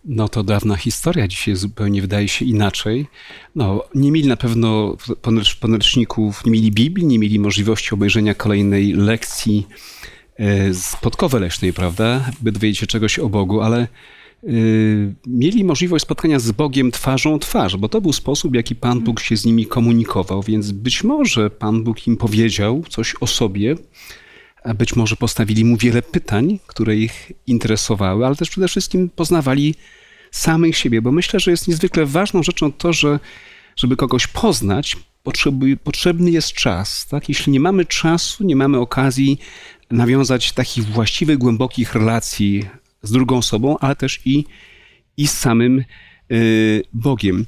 No 0.04 0.28
to 0.28 0.42
dawna 0.42 0.76
historia, 0.76 1.28
dzisiaj 1.28 1.56
zupełnie 1.56 2.00
wydaje 2.00 2.28
się 2.28 2.44
inaczej. 2.44 3.06
No, 3.54 3.84
nie 3.94 4.12
mieli 4.12 4.28
na 4.28 4.36
pewno 4.36 4.96
podręczników, 5.60 6.44
nie 6.44 6.52
mieli 6.52 6.72
Biblii, 6.72 7.06
nie 7.06 7.18
mieli 7.18 7.38
możliwości 7.38 7.94
obejrzenia 7.94 8.34
kolejnej 8.34 8.92
lekcji 8.92 9.66
e, 10.36 10.74
z 10.74 10.96
podkowy 10.96 11.40
leśnej, 11.40 11.72
prawda, 11.72 12.30
by 12.40 12.52
dowiedzieć 12.52 12.78
się 12.78 12.86
czegoś 12.86 13.18
o 13.18 13.28
Bogu, 13.28 13.60
ale 13.60 13.86
Y, 14.44 15.14
mieli 15.26 15.64
możliwość 15.64 16.02
spotkania 16.02 16.38
z 16.38 16.50
Bogiem 16.50 16.90
twarzą 16.90 17.38
twarz, 17.38 17.76
bo 17.76 17.88
to 17.88 18.00
był 18.00 18.12
sposób, 18.12 18.52
w 18.52 18.54
jaki 18.54 18.74
Pan 18.74 19.00
Bóg 19.00 19.20
się 19.20 19.36
z 19.36 19.44
nimi 19.44 19.66
komunikował, 19.66 20.42
więc 20.42 20.72
być 20.72 21.04
może 21.04 21.50
Pan 21.50 21.82
Bóg 21.82 22.06
im 22.06 22.16
powiedział 22.16 22.82
coś 22.88 23.14
o 23.20 23.26
sobie, 23.26 23.74
być 24.74 24.96
może 24.96 25.16
postawili 25.16 25.64
mu 25.64 25.76
wiele 25.76 26.02
pytań, 26.02 26.58
które 26.66 26.96
ich 26.96 27.32
interesowały, 27.46 28.26
ale 28.26 28.36
też 28.36 28.50
przede 28.50 28.68
wszystkim 28.68 29.10
poznawali 29.10 29.74
samych 30.30 30.76
siebie, 30.76 31.02
bo 31.02 31.12
myślę, 31.12 31.40
że 31.40 31.50
jest 31.50 31.68
niezwykle 31.68 32.06
ważną 32.06 32.42
rzeczą 32.42 32.72
to, 32.72 32.92
że 32.92 33.18
żeby 33.76 33.96
kogoś 33.96 34.26
poznać, 34.26 34.96
potrzebny 35.84 36.30
jest 36.30 36.52
czas. 36.52 37.06
Tak? 37.06 37.28
Jeśli 37.28 37.52
nie 37.52 37.60
mamy 37.60 37.84
czasu, 37.84 38.44
nie 38.44 38.56
mamy 38.56 38.78
okazji 38.78 39.38
nawiązać 39.90 40.52
takich 40.52 40.84
właściwych, 40.84 41.38
głębokich 41.38 41.94
relacji 41.94 42.64
z 43.02 43.12
drugą 43.12 43.36
osobą, 43.36 43.78
ale 43.78 43.96
też 43.96 44.20
i, 44.24 44.44
i 45.16 45.28
z 45.28 45.38
samym 45.38 45.84
y, 46.32 46.82
Bogiem. 46.92 47.46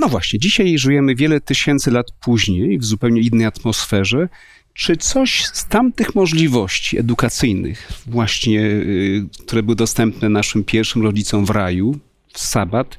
No 0.00 0.08
właśnie, 0.08 0.38
dzisiaj 0.38 0.78
żyjemy 0.78 1.14
wiele 1.14 1.40
tysięcy 1.40 1.90
lat 1.90 2.06
później, 2.20 2.78
w 2.78 2.84
zupełnie 2.84 3.20
innej 3.20 3.46
atmosferze. 3.46 4.28
Czy 4.74 4.96
coś 4.96 5.46
z 5.46 5.66
tamtych 5.68 6.14
możliwości 6.14 6.98
edukacyjnych, 6.98 7.92
właśnie, 8.06 8.60
y, 8.60 9.28
które 9.46 9.62
były 9.62 9.76
dostępne 9.76 10.28
naszym 10.28 10.64
pierwszym 10.64 11.02
rodzicom 11.02 11.44
w 11.44 11.50
raju, 11.50 11.98
w 12.32 12.38
sabat, 12.38 12.98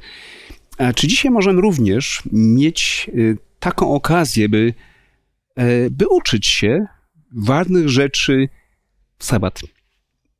czy 0.95 1.07
dzisiaj 1.07 1.31
możemy 1.31 1.61
również 1.61 2.23
mieć 2.31 3.09
y, 3.15 3.37
taką 3.59 3.93
okazję, 3.93 4.49
by, 4.49 4.73
e, 5.55 5.89
by 5.89 6.07
uczyć 6.07 6.47
się 6.47 6.85
ważnych 7.31 7.89
rzeczy 7.89 8.49
w 9.17 9.25
sabat? 9.25 9.59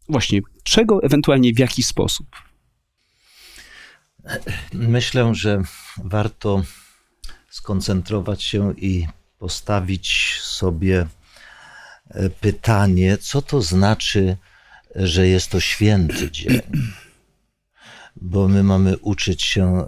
Właśnie, 0.10 0.42
czego, 0.63 1.04
ewentualnie 1.04 1.54
w 1.54 1.60
jaki 1.60 1.84
sposób? 1.84 2.27
Myślę, 4.74 5.36
że 5.36 5.63
warto 6.04 6.63
skoncentrować 7.50 8.44
się 8.44 8.74
i 8.77 9.08
postawić 9.38 10.39
sobie 10.42 11.08
pytanie, 12.41 13.17
co 13.17 13.41
to 13.41 13.62
znaczy, 13.62 14.38
że 14.95 15.27
jest 15.27 15.50
to 15.50 15.59
święty 15.59 16.31
dzień. 16.38 16.62
Bo 18.15 18.47
my 18.47 18.63
mamy 18.63 18.97
uczyć 18.97 19.43
się 19.43 19.88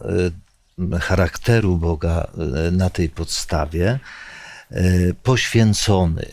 e, 0.94 1.00
charakteru 1.00 1.78
Boga 1.78 2.28
e, 2.68 2.72
na 2.72 2.90
tej 2.90 3.10
podstawie, 3.10 4.00
poświęcony 5.24 6.26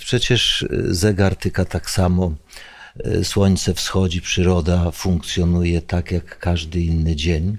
przecież 0.00 0.66
zegar 0.88 1.36
tyka 1.36 1.64
tak 1.64 1.90
samo. 1.90 2.34
Słońce 3.22 3.74
wschodzi, 3.74 4.20
przyroda 4.20 4.90
funkcjonuje 4.90 5.82
tak 5.82 6.12
jak 6.12 6.38
każdy 6.38 6.80
inny 6.80 7.16
dzień. 7.16 7.58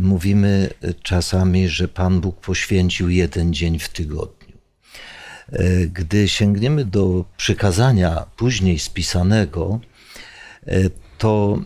Mówimy 0.00 0.70
czasami, 1.02 1.68
że 1.68 1.88
Pan 1.88 2.20
Bóg 2.20 2.40
poświęcił 2.40 3.08
jeden 3.08 3.54
dzień 3.54 3.78
w 3.78 3.88
tygodniu. 3.88 4.41
Gdy 5.92 6.28
sięgniemy 6.28 6.84
do 6.84 7.24
przykazania 7.36 8.24
później 8.36 8.78
spisanego, 8.78 9.80
to 11.18 11.58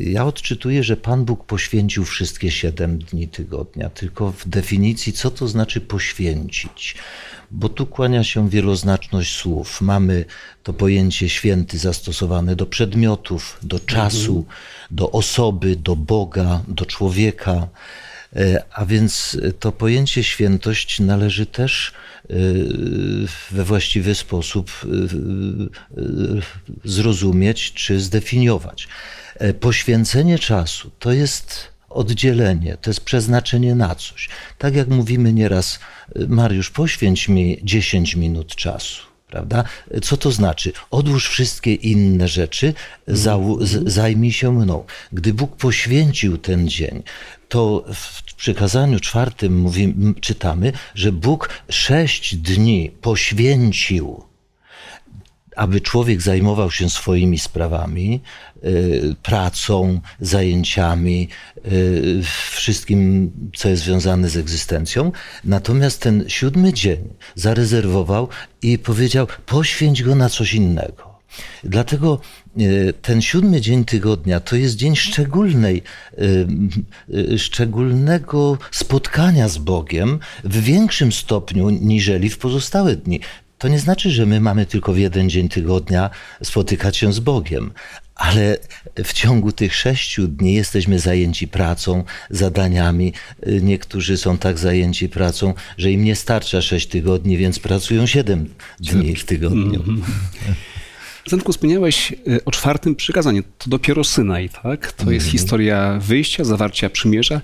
ja 0.00 0.24
odczytuję, 0.24 0.82
że 0.82 0.96
Pan 0.96 1.24
Bóg 1.24 1.44
poświęcił 1.44 2.04
wszystkie 2.04 2.50
siedem 2.50 2.98
dni 2.98 3.28
tygodnia, 3.28 3.90
tylko 3.90 4.32
w 4.32 4.48
definicji, 4.48 5.12
co 5.12 5.30
to 5.30 5.48
znaczy 5.48 5.80
poświęcić. 5.80 6.94
Bo 7.50 7.68
tu 7.68 7.86
kłania 7.86 8.24
się 8.24 8.50
wieloznaczność 8.50 9.36
słów. 9.36 9.80
Mamy 9.80 10.24
to 10.62 10.72
pojęcie 10.72 11.28
święty 11.28 11.78
zastosowane 11.78 12.56
do 12.56 12.66
przedmiotów, 12.66 13.58
do 13.62 13.80
czasu, 13.80 14.36
mhm. 14.36 14.56
do 14.90 15.10
osoby, 15.10 15.76
do 15.76 15.96
Boga, 15.96 16.62
do 16.68 16.86
człowieka. 16.86 17.68
E, 18.36 18.64
a 18.72 18.86
więc 18.86 19.38
to 19.60 19.72
pojęcie 19.72 20.24
świętość 20.24 21.00
należy 21.00 21.46
też 21.46 21.92
e, 22.30 22.34
we 23.50 23.64
właściwy 23.64 24.14
sposób 24.14 24.70
e, 24.84 24.88
zrozumieć 26.84 27.72
czy 27.72 28.00
zdefiniować. 28.00 28.88
Poświęcenie 29.60 30.38
czasu 30.38 30.90
to 30.98 31.12
jest 31.12 31.68
oddzielenie, 31.88 32.76
to 32.76 32.90
jest 32.90 33.00
przeznaczenie 33.00 33.74
na 33.74 33.94
coś. 33.94 34.28
Tak 34.58 34.74
jak 34.74 34.88
mówimy 34.88 35.32
nieraz, 35.32 35.78
Mariusz, 36.28 36.70
poświęć 36.70 37.28
mi 37.28 37.58
10 37.62 38.16
minut 38.16 38.56
czasu 38.56 39.12
prawda? 39.32 39.64
Co 40.02 40.16
to 40.16 40.32
znaczy? 40.32 40.72
Odłóż 40.90 41.28
wszystkie 41.28 41.74
inne 41.74 42.28
rzeczy, 42.28 42.74
zajmij 43.86 44.32
się 44.32 44.52
mną. 44.52 44.84
Gdy 45.12 45.34
Bóg 45.34 45.56
poświęcił 45.56 46.38
ten 46.38 46.68
dzień, 46.68 47.02
to 47.48 47.84
w 48.32 48.34
przykazaniu 48.34 49.00
czwartym 49.00 49.58
mówi, 49.58 49.94
czytamy, 50.20 50.72
że 50.94 51.12
Bóg 51.12 51.48
sześć 51.68 52.36
dni 52.36 52.90
poświęcił 53.00 54.32
aby 55.56 55.80
człowiek 55.80 56.22
zajmował 56.22 56.70
się 56.70 56.90
swoimi 56.90 57.38
sprawami, 57.38 58.20
y, 58.64 59.16
pracą, 59.22 60.00
zajęciami, 60.20 61.28
y, 61.72 62.20
wszystkim, 62.50 63.30
co 63.56 63.68
jest 63.68 63.82
związane 63.82 64.28
z 64.28 64.36
egzystencją. 64.36 65.12
Natomiast 65.44 66.00
ten 66.00 66.24
siódmy 66.28 66.72
dzień 66.72 67.08
zarezerwował 67.34 68.28
i 68.62 68.78
powiedział: 68.78 69.26
poświęć 69.46 70.02
go 70.02 70.14
na 70.14 70.28
coś 70.28 70.54
innego. 70.54 71.11
Dlatego 71.64 72.20
y, 72.60 72.94
ten 73.02 73.22
siódmy 73.22 73.60
dzień 73.60 73.84
tygodnia 73.84 74.40
to 74.40 74.56
jest 74.56 74.76
dzień 74.76 74.96
szczególnej, 74.96 75.82
szczególnego 77.36 78.58
spotkania 78.70 79.48
z 79.48 79.58
Bogiem 79.58 80.18
w 80.44 80.62
większym 80.62 81.12
stopniu 81.12 81.70
niżeli 81.70 82.30
w 82.30 82.38
pozostałe 82.38 82.96
dni 82.96 83.20
to 83.62 83.68
nie 83.68 83.78
znaczy, 83.78 84.10
że 84.10 84.26
my 84.26 84.40
mamy 84.40 84.66
tylko 84.66 84.92
w 84.92 84.98
jeden 84.98 85.30
dzień 85.30 85.48
tygodnia 85.48 86.10
spotykać 86.42 86.96
się 86.96 87.12
z 87.12 87.20
Bogiem, 87.20 87.72
ale 88.14 88.58
w 89.04 89.12
ciągu 89.12 89.52
tych 89.52 89.74
sześciu 89.74 90.28
dni 90.28 90.54
jesteśmy 90.54 90.98
zajęci 90.98 91.48
pracą, 91.48 92.04
zadaniami. 92.30 93.12
Niektórzy 93.62 94.16
są 94.16 94.38
tak 94.38 94.58
zajęci 94.58 95.08
pracą, 95.08 95.54
że 95.78 95.90
im 95.90 96.04
nie 96.04 96.16
starcza 96.16 96.62
sześć 96.62 96.88
tygodni, 96.88 97.36
więc 97.36 97.58
pracują 97.58 98.06
siedem 98.06 98.54
dni 98.80 99.16
w 99.16 99.24
tygodniu. 99.24 99.84
Zenku, 101.26 101.52
wspomniałeś 101.52 102.12
e, 102.12 102.44
o 102.44 102.50
czwartym 102.50 102.94
przykazaniu. 102.94 103.42
To 103.58 103.70
dopiero 103.70 104.04
Synaj, 104.04 104.48
tak? 104.62 104.92
To 104.92 105.10
jest 105.10 105.26
mm. 105.26 105.32
historia 105.32 105.98
wyjścia, 106.02 106.44
zawarcia 106.44 106.90
przymierza. 106.90 107.40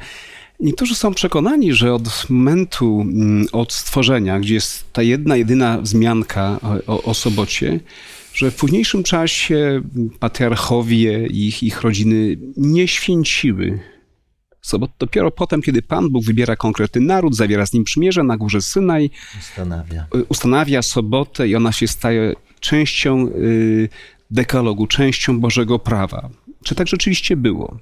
Niektórzy 0.61 0.95
są 0.95 1.15
przekonani, 1.15 1.73
że 1.73 1.95
od 1.95 2.31
momentu, 2.31 3.01
mm, 3.01 3.47
od 3.53 3.73
stworzenia, 3.73 4.41
gdzie 4.41 4.55
jest 4.55 4.93
ta 4.93 5.03
jedna, 5.03 5.37
jedyna 5.37 5.81
wzmianka 5.81 6.61
o, 6.87 7.03
o 7.03 7.15
sobocie, 7.15 7.81
że 8.35 8.51
w 8.51 8.57
późniejszym 8.57 9.03
czasie 9.03 9.83
patriarchowie 10.19 11.27
i 11.27 11.49
ich, 11.49 11.63
ich 11.63 11.81
rodziny 11.81 12.37
nie 12.57 12.89
święciły 12.89 13.79
sobot. 14.69 14.91
Dopiero 14.99 15.31
potem, 15.31 15.63
kiedy 15.63 15.83
Pan 15.83 16.11
Bóg 16.11 16.25
wybiera 16.25 16.57
konkretny 16.57 17.01
naród, 17.01 17.37
zawiera 17.37 17.67
z 17.67 17.73
nim 17.73 17.85
przymierze 17.85 18.23
na 18.23 18.37
górze 18.37 18.63
Synaj, 18.63 19.11
ustanawia, 19.39 20.07
ustanawia 20.29 20.83
sobotę 20.83 21.49
i 21.49 21.57
ona 21.57 21.73
się 21.73 21.89
staje 21.89 22.35
częścią 22.61 23.29
y, 23.29 23.89
dekalogu, 24.31 24.87
częścią 24.87 25.41
Bożego 25.41 25.79
prawa. 25.79 26.29
Czy 26.65 26.75
tak 26.75 26.89
rzeczywiście 26.89 27.37
było? 27.37 27.79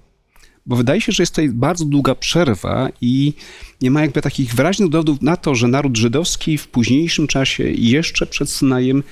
Bo 0.67 0.77
wydaje 0.77 1.01
się, 1.01 1.13
że 1.13 1.23
jest 1.23 1.33
tutaj 1.33 1.49
bardzo 1.49 1.85
długa 1.85 2.15
przerwa 2.15 2.89
i 3.01 3.33
nie 3.81 3.91
ma 3.91 4.03
jakby 4.03 4.23
takich 4.23 4.55
wyraźnych 4.55 4.89
dowodów 4.89 5.23
na 5.23 5.37
to, 5.37 5.55
że 5.55 5.69
naród 5.69 5.97
żydowski 5.97 6.59
w 6.59 6.69
późniejszym 6.69 7.27
czasie, 7.27 7.65
jeszcze 7.65 8.27
przed 8.27 8.51
Synajem, 8.51 9.03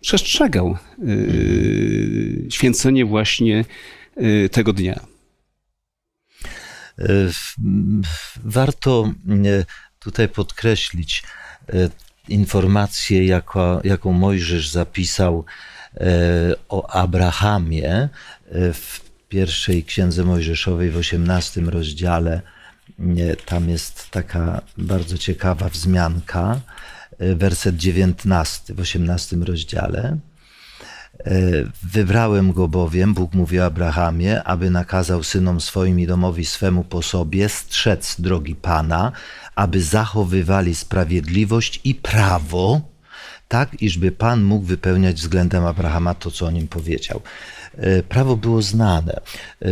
przestrzegał 0.00 0.76
yy, 0.98 2.46
święcenie 2.50 3.04
właśnie 3.04 3.64
tego 4.50 4.72
dnia. 4.72 5.09
Warto 8.44 9.12
tutaj 9.98 10.28
podkreślić 10.28 11.22
informację, 12.28 13.26
jaka, 13.26 13.80
jaką 13.84 14.12
Mojżesz 14.12 14.68
zapisał 14.68 15.44
o 16.68 16.90
Abrahamie 16.90 18.08
w 18.52 19.00
pierwszej 19.28 19.84
księdze 19.84 20.24
Mojżeszowej 20.24 20.90
w 20.90 20.96
osiemnastym 20.96 21.68
rozdziale. 21.68 22.42
Tam 23.46 23.68
jest 23.68 24.10
taka 24.10 24.62
bardzo 24.78 25.18
ciekawa 25.18 25.68
wzmianka, 25.68 26.60
e, 27.18 27.34
werset 27.34 27.76
19 27.76 28.74
w 28.74 28.80
osiemnastym 28.80 29.42
rozdziale. 29.42 30.18
E, 31.26 31.32
wybrałem 31.82 32.52
go 32.52 32.68
bowiem, 32.68 33.14
Bóg 33.14 33.34
mówi 33.34 33.60
Abrahamie, 33.60 34.44
aby 34.44 34.70
nakazał 34.70 35.22
synom 35.22 35.60
swoim 35.60 36.00
i 36.00 36.06
domowi 36.06 36.44
swemu 36.44 36.84
po 36.84 37.02
sobie 37.02 37.48
strzec 37.48 38.20
drogi 38.20 38.54
Pana, 38.54 39.12
aby 39.54 39.82
zachowywali 39.82 40.74
sprawiedliwość 40.74 41.80
i 41.84 41.94
prawo, 41.94 42.80
tak 43.48 43.82
iżby 43.82 44.12
Pan 44.12 44.42
mógł 44.42 44.66
wypełniać 44.66 45.16
względem 45.16 45.66
Abrahama 45.66 46.14
to, 46.14 46.30
co 46.30 46.46
o 46.46 46.50
nim 46.50 46.68
powiedział. 46.68 47.20
E, 47.76 48.02
prawo 48.02 48.36
było 48.36 48.62
znane. 48.62 49.12
E, 49.12 49.68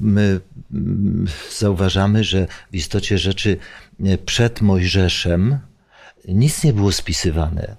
my 0.00 0.40
mm, 0.72 1.26
zauważamy, 1.58 2.24
że 2.24 2.46
w 2.72 2.76
istocie 2.76 3.18
rzeczy 3.18 3.56
przed 4.26 4.60
Mojżeszem 4.60 5.58
nic 6.28 6.64
nie 6.64 6.72
było 6.72 6.92
spisywane. 6.92 7.76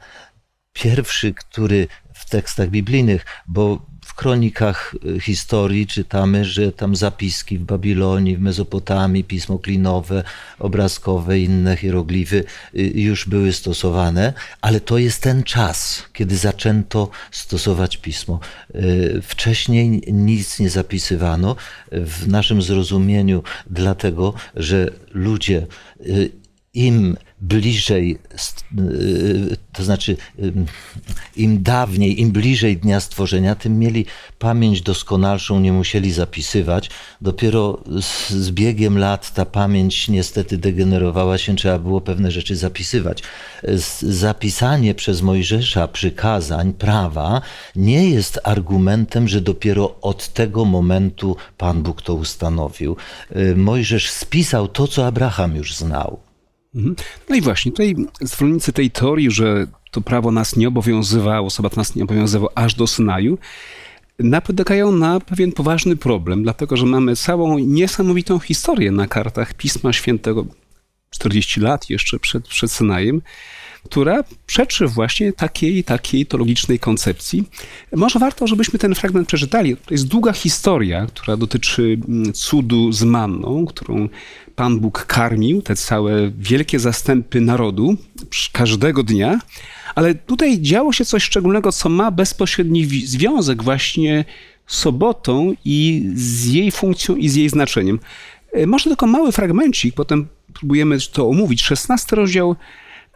Pierwszy, 0.73 1.33
który 1.33 1.87
w 2.25 2.29
tekstach 2.29 2.69
biblijnych, 2.69 3.25
bo 3.47 3.85
w 4.05 4.13
kronikach 4.13 4.95
y, 5.15 5.19
historii 5.19 5.87
czytamy, 5.87 6.45
że 6.45 6.71
tam 6.71 6.95
zapiski 6.95 7.57
w 7.57 7.63
Babilonii, 7.63 8.37
w 8.37 8.39
Mezopotamii, 8.39 9.23
pismo 9.23 9.59
klinowe, 9.59 10.23
obrazkowe, 10.59 11.39
inne 11.39 11.77
hieroglify 11.77 12.43
y, 12.75 12.81
już 12.95 13.29
były 13.29 13.53
stosowane, 13.53 14.33
ale 14.61 14.79
to 14.79 14.97
jest 14.97 15.21
ten 15.21 15.43
czas, 15.43 16.03
kiedy 16.13 16.37
zaczęto 16.37 17.09
stosować 17.31 17.97
pismo. 17.97 18.39
Y, 18.75 19.21
wcześniej 19.23 20.01
nic 20.07 20.59
nie 20.59 20.69
zapisywano 20.69 21.55
w 21.91 22.27
naszym 22.27 22.61
zrozumieniu, 22.61 23.43
dlatego 23.69 24.33
że 24.55 24.91
ludzie 25.13 25.67
im 26.73 27.17
bliżej, 27.41 28.19
y, 28.79 29.57
to 29.73 29.83
znaczy 29.83 30.17
im 31.35 31.63
dawniej, 31.63 32.21
im 32.21 32.31
bliżej 32.31 32.77
dnia 32.77 32.99
stworzenia, 32.99 33.55
tym 33.55 33.79
mieli 33.79 34.05
pamięć 34.39 34.81
doskonalszą, 34.81 35.59
nie 35.59 35.73
musieli 35.73 36.11
zapisywać. 36.11 36.89
Dopiero 37.21 37.83
z, 38.29 38.51
biegiem 38.51 38.97
lat 38.97 39.33
ta 39.33 39.45
pamięć 39.45 40.07
niestety 40.07 40.57
degenerowała 40.57 41.37
się, 41.37 41.55
trzeba 41.55 41.79
było 41.79 42.01
pewne 42.01 42.31
rzeczy 42.31 42.55
zapisywać. 42.55 43.23
Zapisanie 44.01 44.95
przez 44.95 45.21
Mojżesza 45.21 45.87
przykazań, 45.87 46.73
prawa, 46.73 47.41
nie 47.75 48.09
jest 48.09 48.39
argumentem, 48.43 49.27
że 49.27 49.41
dopiero 49.41 49.95
od 50.01 50.33
tego 50.33 50.65
momentu 50.65 51.35
Pan 51.57 51.83
Bóg 51.83 52.01
to 52.01 52.13
ustanowił. 52.13 52.95
Y, 53.35 53.55
Mojżesz 53.55 54.09
spisał 54.09 54.67
to, 54.67 54.87
co 54.87 55.07
Abraham 55.07 55.55
już 55.55 55.75
znał. 55.75 56.24
Mhm. 56.75 56.95
No 57.29 57.35
i 57.35 57.41
właśnie, 57.41 57.71
tutaj 57.71 57.95
zwolennicy 58.21 58.73
tej 58.73 58.91
teorii, 58.91 59.31
że 59.31 59.67
to 59.91 60.01
prawo 60.01 60.31
nas 60.31 60.55
nie 60.55 60.67
obowiązywało, 60.67 61.49
sabat 61.49 61.77
nas 61.77 61.95
nie 61.95 62.03
obowiązywał 62.03 62.49
aż 62.55 62.75
do 62.75 62.87
Synaju, 62.87 63.37
napotykają 64.19 64.91
na 64.91 65.19
pewien 65.19 65.51
poważny 65.51 65.95
problem, 65.95 66.43
dlatego 66.43 66.77
że 66.77 66.85
mamy 66.85 67.15
całą 67.15 67.59
niesamowitą 67.59 68.39
historię 68.39 68.91
na 68.91 69.07
kartach 69.07 69.53
Pisma 69.53 69.93
Świętego, 69.93 70.45
40 71.09 71.59
lat 71.59 71.89
jeszcze 71.89 72.19
przed, 72.19 72.47
przed 72.47 72.71
Synajem, 72.71 73.21
która 73.85 74.23
przeczy 74.45 74.87
właśnie 74.87 75.33
takiej, 75.33 75.83
takiej 75.83 76.25
teologicznej 76.25 76.79
koncepcji. 76.79 77.43
Może 77.95 78.19
warto, 78.19 78.47
żebyśmy 78.47 78.79
ten 78.79 78.95
fragment 78.95 79.27
przeczytali. 79.27 79.77
To 79.77 79.93
jest 79.93 80.07
długa 80.07 80.33
historia, 80.33 81.05
która 81.05 81.37
dotyczy 81.37 81.97
mm, 82.07 82.33
cudu 82.33 82.91
z 82.91 83.03
manną, 83.03 83.65
którą 83.65 84.09
Pan 84.55 84.79
Bóg 84.79 85.05
karmił, 85.05 85.61
te 85.61 85.75
całe 85.75 86.31
wielkie 86.37 86.79
zastępy 86.79 87.41
narodu 87.41 87.97
każdego 88.51 89.03
dnia, 89.03 89.39
ale 89.95 90.15
tutaj 90.15 90.61
działo 90.61 90.93
się 90.93 91.05
coś 91.05 91.23
szczególnego, 91.23 91.71
co 91.71 91.89
ma 91.89 92.11
bezpośredni 92.11 92.85
związek 92.85 93.63
właśnie 93.63 94.25
z 94.67 94.77
sobotą 94.77 95.53
i 95.65 96.09
z 96.13 96.45
jej 96.45 96.71
funkcją 96.71 97.15
i 97.15 97.29
z 97.29 97.35
jej 97.35 97.49
znaczeniem. 97.49 97.99
E, 98.53 98.67
może 98.67 98.83
tylko 98.83 99.07
mały 99.07 99.31
fragmencik, 99.31 99.95
potem 99.95 100.27
próbujemy 100.53 100.97
to 101.13 101.29
omówić. 101.29 101.63
16 101.63 102.15
rozdział 102.15 102.55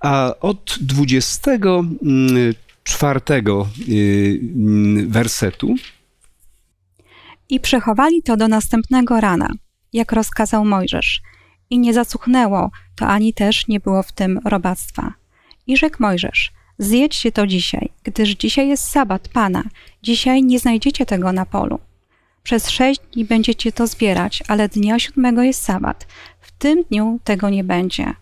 a 0.01 0.33
od 0.39 0.77
24 0.81 3.21
y, 3.89 4.39
mm, 4.55 5.09
wersetu. 5.09 5.75
I 7.49 7.59
przechowali 7.59 8.23
to 8.23 8.37
do 8.37 8.47
następnego 8.47 9.21
rana, 9.21 9.49
jak 9.93 10.11
rozkazał 10.11 10.65
Mojżesz. 10.65 11.21
I 11.69 11.79
nie 11.79 11.93
zacuchnęło, 11.93 12.71
to 12.95 13.07
ani 13.07 13.33
też 13.33 13.67
nie 13.67 13.79
było 13.79 14.03
w 14.03 14.11
tym 14.11 14.39
robactwa. 14.45 15.13
I 15.67 15.77
rzekł 15.77 15.97
Mojżesz, 15.99 16.51
zjedźcie 16.77 17.31
to 17.31 17.47
dzisiaj, 17.47 17.89
gdyż 18.03 18.29
dzisiaj 18.29 18.67
jest 18.67 18.87
sabat 18.87 19.27
Pana, 19.27 19.63
dzisiaj 20.03 20.43
nie 20.43 20.59
znajdziecie 20.59 21.05
tego 21.05 21.31
na 21.31 21.45
polu. 21.45 21.79
Przez 22.43 22.69
sześć 22.69 23.01
dni 23.13 23.25
będziecie 23.25 23.71
to 23.71 23.87
zbierać, 23.87 24.43
ale 24.47 24.69
dnia 24.69 24.99
siódmego 24.99 25.43
jest 25.43 25.63
sabat. 25.63 26.07
W 26.41 26.51
tym 26.51 26.83
dniu 26.83 27.19
tego 27.23 27.49
nie 27.49 27.63
będzie 27.63 28.13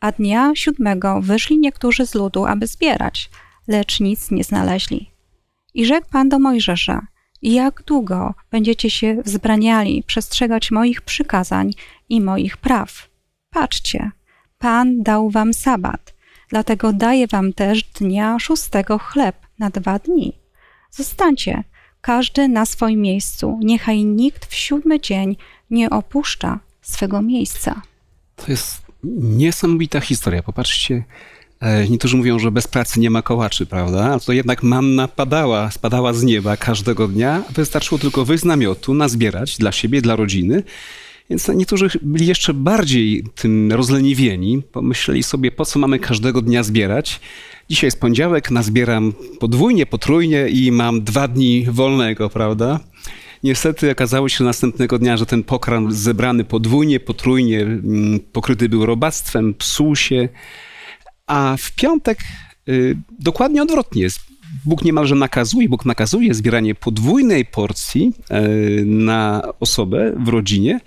a 0.00 0.12
dnia 0.12 0.52
siódmego 0.54 1.20
wyszli 1.20 1.58
niektórzy 1.58 2.06
z 2.06 2.14
ludu, 2.14 2.46
aby 2.46 2.66
zbierać, 2.66 3.30
lecz 3.68 4.00
nic 4.00 4.30
nie 4.30 4.44
znaleźli. 4.44 5.10
I 5.74 5.86
rzekł 5.86 6.08
Pan 6.10 6.28
do 6.28 6.38
Mojżesza, 6.38 7.06
jak 7.42 7.82
długo 7.82 8.34
będziecie 8.50 8.90
się 8.90 9.22
wzbraniali 9.22 10.02
przestrzegać 10.02 10.70
moich 10.70 11.02
przykazań 11.02 11.74
i 12.08 12.20
moich 12.20 12.56
praw? 12.56 13.08
Patrzcie, 13.50 14.10
Pan 14.58 15.02
dał 15.02 15.30
wam 15.30 15.54
sabat, 15.54 16.14
dlatego 16.48 16.92
daje 16.92 17.26
wam 17.26 17.52
też 17.52 17.82
dnia 17.82 18.38
szóstego 18.38 18.98
chleb 18.98 19.36
na 19.58 19.70
dwa 19.70 19.98
dni. 19.98 20.32
Zostańcie, 20.90 21.64
każdy 22.00 22.48
na 22.48 22.66
swoim 22.66 23.00
miejscu, 23.00 23.58
niechaj 23.62 24.04
nikt 24.04 24.46
w 24.46 24.54
siódmy 24.54 25.00
dzień 25.00 25.36
nie 25.70 25.90
opuszcza 25.90 26.58
swego 26.82 27.22
miejsca. 27.22 27.82
To 28.36 28.50
jest 28.52 28.87
niesamowita 29.04 30.00
historia. 30.00 30.42
Popatrzcie, 30.42 31.04
e, 31.60 31.88
niektórzy 31.88 32.16
mówią, 32.16 32.38
że 32.38 32.50
bez 32.50 32.68
pracy 32.68 33.00
nie 33.00 33.10
ma 33.10 33.22
kołaczy, 33.22 33.66
prawda? 33.66 34.14
A 34.14 34.20
to 34.20 34.32
jednak 34.32 34.62
manna 34.62 35.08
padała, 35.08 35.70
spadała 35.70 36.12
z 36.12 36.22
nieba 36.22 36.56
każdego 36.56 37.08
dnia. 37.08 37.42
Wystarczyło 37.50 37.98
tylko 37.98 38.24
wyjść 38.24 38.42
z 38.42 38.46
namiotu, 38.46 38.94
nazbierać 38.94 39.56
dla 39.58 39.72
siebie, 39.72 40.02
dla 40.02 40.16
rodziny. 40.16 40.62
Więc 41.30 41.48
niektórzy 41.48 41.88
byli 42.02 42.26
jeszcze 42.26 42.54
bardziej 42.54 43.24
tym 43.34 43.72
rozleniwieni. 43.72 44.62
Pomyśleli 44.72 45.22
sobie, 45.22 45.50
po 45.50 45.64
co 45.64 45.78
mamy 45.78 45.98
każdego 45.98 46.42
dnia 46.42 46.62
zbierać. 46.62 47.20
dzisiaj 47.70 47.88
jest 47.88 48.00
poniedziałek, 48.00 48.50
nazbieram 48.50 49.12
podwójnie, 49.40 49.86
potrójnie 49.86 50.48
i 50.48 50.72
mam 50.72 51.04
dwa 51.04 51.28
dni 51.28 51.66
wolnego, 51.70 52.30
prawda? 52.30 52.80
Niestety 53.42 53.90
okazało 53.90 54.28
się 54.28 54.44
następnego 54.44 54.98
dnia, 54.98 55.16
że 55.16 55.26
ten 55.26 55.44
pokarm 55.44 55.92
zebrany 55.92 56.44
podwójnie, 56.44 57.00
potrójnie, 57.00 57.60
mm, 57.60 58.20
pokryty 58.32 58.68
był 58.68 58.86
robactwem, 58.86 59.54
psuł 59.54 59.96
się, 59.96 60.28
a 61.26 61.56
w 61.58 61.72
piątek 61.72 62.18
y, 62.68 62.96
dokładnie 63.18 63.62
odwrotnie 63.62 64.02
jest. 64.02 64.20
Bóg 64.64 64.84
niemalże 64.84 65.14
nakazuje, 65.14 65.68
Bóg 65.68 65.84
nakazuje 65.84 66.34
zbieranie 66.34 66.74
podwójnej 66.74 67.44
porcji 67.44 68.12
y, 68.80 68.84
na 68.86 69.42
osobę 69.60 70.12
w 70.16 70.28
rodzinie, 70.28 70.80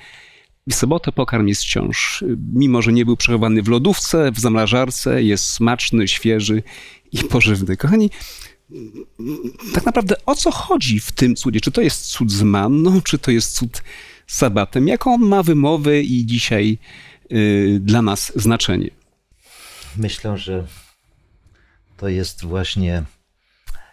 w 0.70 0.76
sobotę 0.76 1.12
pokarm 1.12 1.48
jest 1.48 1.62
wciąż, 1.62 2.24
mimo 2.54 2.82
że 2.82 2.94
nie 2.94 3.06
był 3.06 3.18
przechowany 3.18 3.64
w 3.64 3.68
lodówce, 3.68 4.32
w 4.32 4.40
zamrażarce, 4.40 5.24
jest 5.24 5.48
smaczny, 5.48 6.08
świeży 6.08 6.64
i 7.12 7.18
pożywny. 7.18 7.78
Kochani, 7.78 8.10
tak 9.74 9.86
naprawdę 9.86 10.16
o 10.26 10.36
co 10.36 10.52
chodzi 10.52 11.00
w 11.00 11.12
tym 11.12 11.36
cudzie? 11.36 11.62
Czy 11.62 11.72
to 11.72 11.82
jest 11.82 12.06
cud 12.06 12.32
z 12.32 12.42
manną, 12.42 13.02
czy 13.02 13.20
to 13.20 13.32
jest 13.32 13.54
cud 13.54 13.84
z 14.28 14.38
sabatem? 14.38 14.88
Jaką 14.88 15.14
on 15.14 15.22
ma 15.22 15.44
wymowę 15.44 16.02
i 16.02 16.26
dzisiaj 16.26 16.78
y, 17.32 17.80
dla 17.82 18.02
nas 18.02 18.32
znaczenie? 18.36 18.90
Myślę, 19.98 20.38
że 20.38 20.68
to 21.98 22.08
jest 22.08 22.46
właśnie 22.46 23.04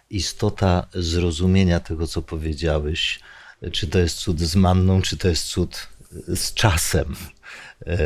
istota 0.09 0.87
zrozumienia 0.93 1.79
tego, 1.79 2.07
co 2.07 2.21
powiedziałeś. 2.21 3.19
Czy 3.71 3.87
to 3.87 3.99
jest 3.99 4.17
cud 4.17 4.39
z 4.39 4.55
manną, 4.55 5.01
czy 5.01 5.17
to 5.17 5.27
jest 5.27 5.47
cud 5.47 5.87
z 6.11 6.53
czasem. 6.53 7.15
E, 7.87 7.97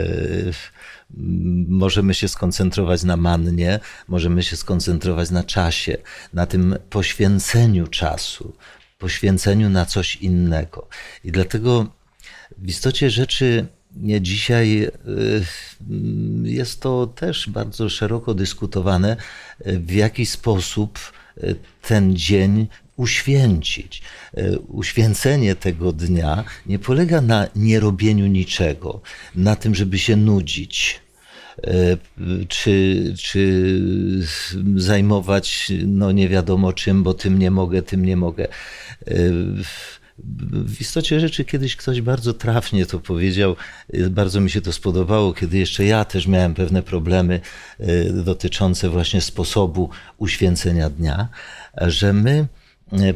możemy 1.67 2.13
się 2.13 2.27
skoncentrować 2.27 3.03
na 3.03 3.17
mannie, 3.17 3.79
możemy 4.07 4.43
się 4.43 4.57
skoncentrować 4.57 5.31
na 5.31 5.43
czasie, 5.43 5.97
na 6.33 6.45
tym 6.45 6.75
poświęceniu 6.89 7.87
czasu, 7.87 8.53
poświęceniu 8.99 9.69
na 9.69 9.85
coś 9.85 10.15
innego. 10.15 10.87
I 11.23 11.31
dlatego 11.31 11.87
w 12.57 12.67
istocie 12.67 13.09
rzeczy 13.09 13.65
dzisiaj 14.21 14.83
e, 14.83 14.89
jest 16.43 16.81
to 16.81 17.07
też 17.07 17.49
bardzo 17.49 17.89
szeroko 17.89 18.33
dyskutowane, 18.33 19.17
w 19.65 19.91
jaki 19.91 20.25
sposób 20.25 20.99
ten 21.81 22.15
dzień 22.15 22.67
uświęcić. 22.97 24.01
E, 24.37 24.59
uświęcenie 24.59 25.55
tego 25.55 25.93
dnia 25.93 26.43
nie 26.65 26.79
polega 26.79 27.21
na 27.21 27.47
nierobieniu 27.55 28.27
niczego, 28.27 29.01
na 29.35 29.55
tym, 29.55 29.75
żeby 29.75 29.99
się 29.99 30.15
nudzić, 30.15 31.01
e, 31.63 31.97
czy, 32.47 33.13
czy 33.17 33.63
zajmować 34.75 35.71
no 35.87 36.11
nie 36.11 36.29
wiadomo 36.29 36.73
czym, 36.73 37.03
bo 37.03 37.13
tym 37.13 37.39
nie 37.39 37.51
mogę, 37.51 37.81
tym 37.81 38.05
nie 38.05 38.17
mogę. 38.17 38.47
E, 38.47 38.53
w 40.65 40.81
istocie 40.81 41.19
rzeczy 41.19 41.45
kiedyś 41.45 41.75
ktoś 41.75 42.01
bardzo 42.01 42.33
trafnie 42.33 42.85
to 42.85 42.99
powiedział, 42.99 43.55
bardzo 44.09 44.41
mi 44.41 44.49
się 44.49 44.61
to 44.61 44.73
spodobało, 44.73 45.33
kiedy 45.33 45.57
jeszcze 45.57 45.85
ja 45.85 46.05
też 46.05 46.27
miałem 46.27 46.53
pewne 46.53 46.83
problemy 46.83 47.39
dotyczące 48.13 48.89
właśnie 48.89 49.21
sposobu 49.21 49.89
uświęcenia 50.17 50.89
dnia, 50.89 51.27
że 51.81 52.13
my 52.13 52.47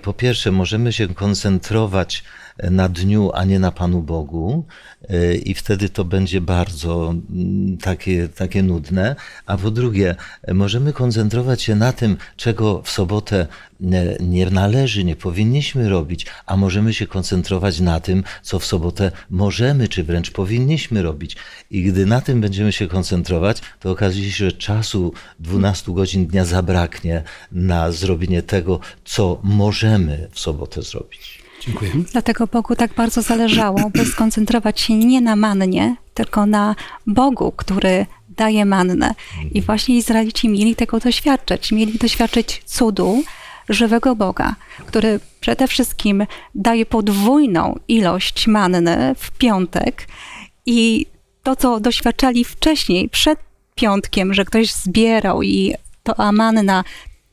po 0.02 0.14
pierwsze, 0.14 0.52
możemy 0.52 0.94
się 0.94 1.08
koncentrować 1.08 2.24
na 2.64 2.90
dniu, 2.90 3.32
a 3.34 3.46
nie 3.46 3.60
na 3.60 3.72
Panu 3.72 4.02
Bogu, 4.02 4.66
e, 5.10 5.36
i 5.36 5.54
wtedy 5.54 5.90
to 5.90 6.06
będzie 6.06 6.42
bardzo 6.42 7.10
mm, 7.10 7.78
takie, 7.78 8.30
takie 8.30 8.64
nudne. 8.64 9.16
A 9.46 9.58
po 9.58 9.72
drugie, 9.72 10.16
możemy 10.54 10.94
koncentrować 10.94 11.62
się 11.62 11.76
na 11.76 11.94
tym, 11.94 12.18
czego 12.36 12.82
w 12.82 12.90
sobotę 12.90 13.48
nie 14.20 14.46
należy, 14.52 15.04
nie 15.04 15.16
powinniśmy 15.16 15.90
robić, 15.90 16.26
a 16.46 16.58
możemy 16.58 16.94
się 16.94 17.08
koncentrować 17.08 17.80
na 17.80 18.00
tym, 18.00 18.24
co 18.42 18.60
w 18.60 18.66
sobotę 18.66 19.12
możemy, 19.30 19.88
czy 19.88 20.04
wręcz 20.04 20.32
powinniśmy 20.32 21.02
robić. 21.02 21.36
I 21.72 21.84
gdy 21.84 22.06
na 22.06 22.22
tym 22.22 22.42
będziemy 22.42 22.72
się 22.72 22.88
koncentrować, 22.88 23.62
to 23.80 23.92
okazuje 23.92 24.32
się, 24.32 24.46
że 24.46 24.52
czasu 24.52 25.14
12 25.40 25.94
godzin 25.94 26.28
dnia 26.28 26.46
zabraknie 26.46 27.24
na 27.52 27.92
zrobienie 27.92 28.42
tego, 28.42 28.80
co 29.06 29.40
możemy 29.44 30.28
w 30.32 30.40
sobotę 30.40 30.82
zrobić. 30.82 31.37
Dziękuję. 31.68 31.92
Dlatego 32.12 32.48
Bogu 32.48 32.76
tak 32.76 32.94
bardzo 32.94 33.22
zależało, 33.22 33.90
by 33.90 34.06
skoncentrować 34.06 34.82
się 34.82 34.94
nie 34.94 35.22
na 35.22 35.36
mannie, 35.36 35.96
tylko 36.14 36.46
na 36.46 36.76
Bogu, 37.08 37.52
który 37.52 38.06
daje 38.30 38.66
mannę. 38.66 39.16
I 39.52 39.62
właśnie 39.62 39.98
Izraelici 39.98 40.50
mieli 40.50 40.76
tego 40.76 41.00
doświadczyć. 41.00 41.72
Mieli 41.72 41.98
doświadczyć 41.98 42.62
cudu 42.66 43.24
żywego 43.70 44.16
Boga, 44.16 44.56
który 44.86 45.20
przede 45.40 45.68
wszystkim 45.68 46.26
daje 46.56 46.86
podwójną 46.86 47.80
ilość 47.88 48.48
manny 48.48 49.16
w 49.18 49.32
piątek 49.32 50.08
i 50.66 51.06
to, 51.44 51.56
co 51.56 51.80
doświadczali 51.80 52.44
wcześniej, 52.46 53.10
przed 53.10 53.40
piątkiem, 53.76 54.34
że 54.34 54.46
ktoś 54.46 54.74
zbierał 54.74 55.44
i 55.44 55.74
to 56.04 56.32
manna 56.32 56.84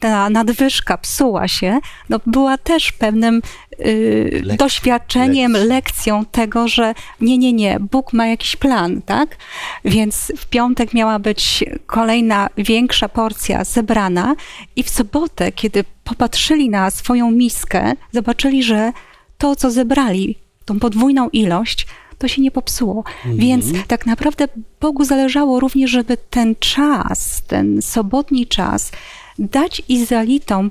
ta 0.05 0.31
nadwyżka 0.31 0.99
psuła 0.99 1.49
się, 1.49 1.79
no 2.09 2.21
była 2.27 2.59
też 2.59 2.93
pewnym 2.93 3.43
y, 3.81 4.43
doświadczeniem, 4.59 5.53
lekcją. 5.53 5.69
lekcją 5.69 6.25
tego, 6.25 6.69
że 6.69 6.95
nie, 7.21 7.39
nie, 7.39 7.53
nie, 7.53 7.81
Bóg 7.81 8.13
ma 8.13 8.27
jakiś 8.27 8.57
plan, 8.57 9.03
tak? 9.03 9.37
Więc 9.85 10.33
w 10.37 10.47
piątek 10.47 10.95
miała 10.95 11.19
być 11.19 11.65
kolejna 11.87 12.49
większa 12.57 13.09
porcja 13.09 13.65
zebrana 13.65 14.35
i 14.77 14.83
w 14.83 14.91
sobotę, 14.91 15.53
kiedy 15.53 15.85
popatrzyli 16.05 16.71
na 16.71 16.91
swoją 16.91 17.31
miskę, 17.31 17.93
zobaczyli, 18.13 18.63
że 18.63 18.93
to, 19.39 19.57
co 19.57 19.71
zebrali, 19.71 20.39
tą 20.65 20.81
podwójną 20.81 21.29
ilość, 21.29 21.87
to 22.19 22.29
się 22.29 22.43
nie 22.43 22.51
popsuło. 22.51 23.05
Mhm. 23.07 23.37
Więc 23.37 23.67
tak 23.89 24.07
naprawdę 24.07 24.49
Bogu 24.81 25.05
zależało 25.05 25.61
również, 25.61 25.91
żeby 25.91 26.17
ten 26.17 26.55
czas, 26.59 27.43
ten 27.47 27.83
sobotni 27.83 28.47
czas, 28.47 28.93
dać 29.39 29.83
Izraelitom 29.89 30.71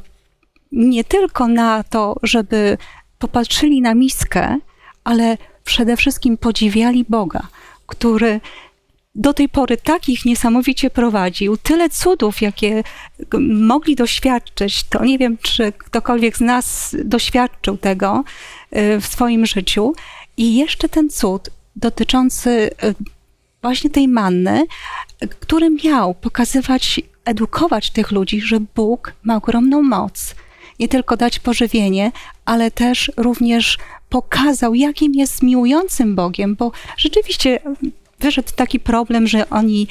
nie 0.72 1.04
tylko 1.04 1.48
na 1.48 1.84
to, 1.84 2.16
żeby 2.24 2.78
popatrzyli 3.20 3.82
na 3.82 3.96
miskę, 3.96 4.58
ale 5.04 5.38
przede 5.64 5.98
wszystkim 5.98 6.38
podziwiali 6.38 7.06
Boga, 7.10 7.48
który 7.88 8.42
do 9.16 9.34
tej 9.34 9.50
pory 9.50 9.78
takich 9.78 10.26
niesamowicie 10.26 10.90
prowadził, 10.90 11.58
tyle 11.58 11.90
cudów, 11.90 12.42
jakie 12.42 12.84
mogli 13.50 13.96
doświadczyć, 13.96 14.84
to 14.84 15.06
nie 15.06 15.18
wiem, 15.18 15.38
czy 15.38 15.72
ktokolwiek 15.72 16.38
z 16.38 16.42
nas 16.42 16.96
doświadczył 17.04 17.78
tego 17.78 18.24
y, 18.78 19.02
w 19.02 19.06
swoim 19.06 19.46
życiu. 19.46 19.94
I 20.38 20.56
jeszcze 20.56 20.90
ten 20.90 21.10
cud 21.10 21.50
dotyczący 21.76 22.50
y, 22.50 22.96
właśnie 23.62 23.90
tej 23.90 24.08
manny, 24.08 24.66
który 25.40 25.70
miał 25.70 26.14
pokazywać 26.14 27.02
edukować 27.26 27.92
tych 27.92 28.12
ludzi, 28.12 28.42
że 28.42 28.60
Bóg 28.76 29.14
ma 29.24 29.36
ogromną 29.36 29.82
moc. 29.82 30.36
Nie 30.80 30.88
tylko 30.88 31.18
dać 31.18 31.40
pożywienie, 31.40 32.12
ale 32.46 32.72
też 32.72 33.12
również 33.18 33.78
pokazał, 34.10 34.76
jakim 34.76 35.14
jest 35.14 35.44
miłującym 35.44 36.16
Bogiem, 36.16 36.56
bo 36.56 36.72
rzeczywiście 36.98 37.60
wyszedł 38.20 38.50
taki 38.56 38.80
problem, 38.80 39.28
że 39.28 39.50
oni 39.50 39.88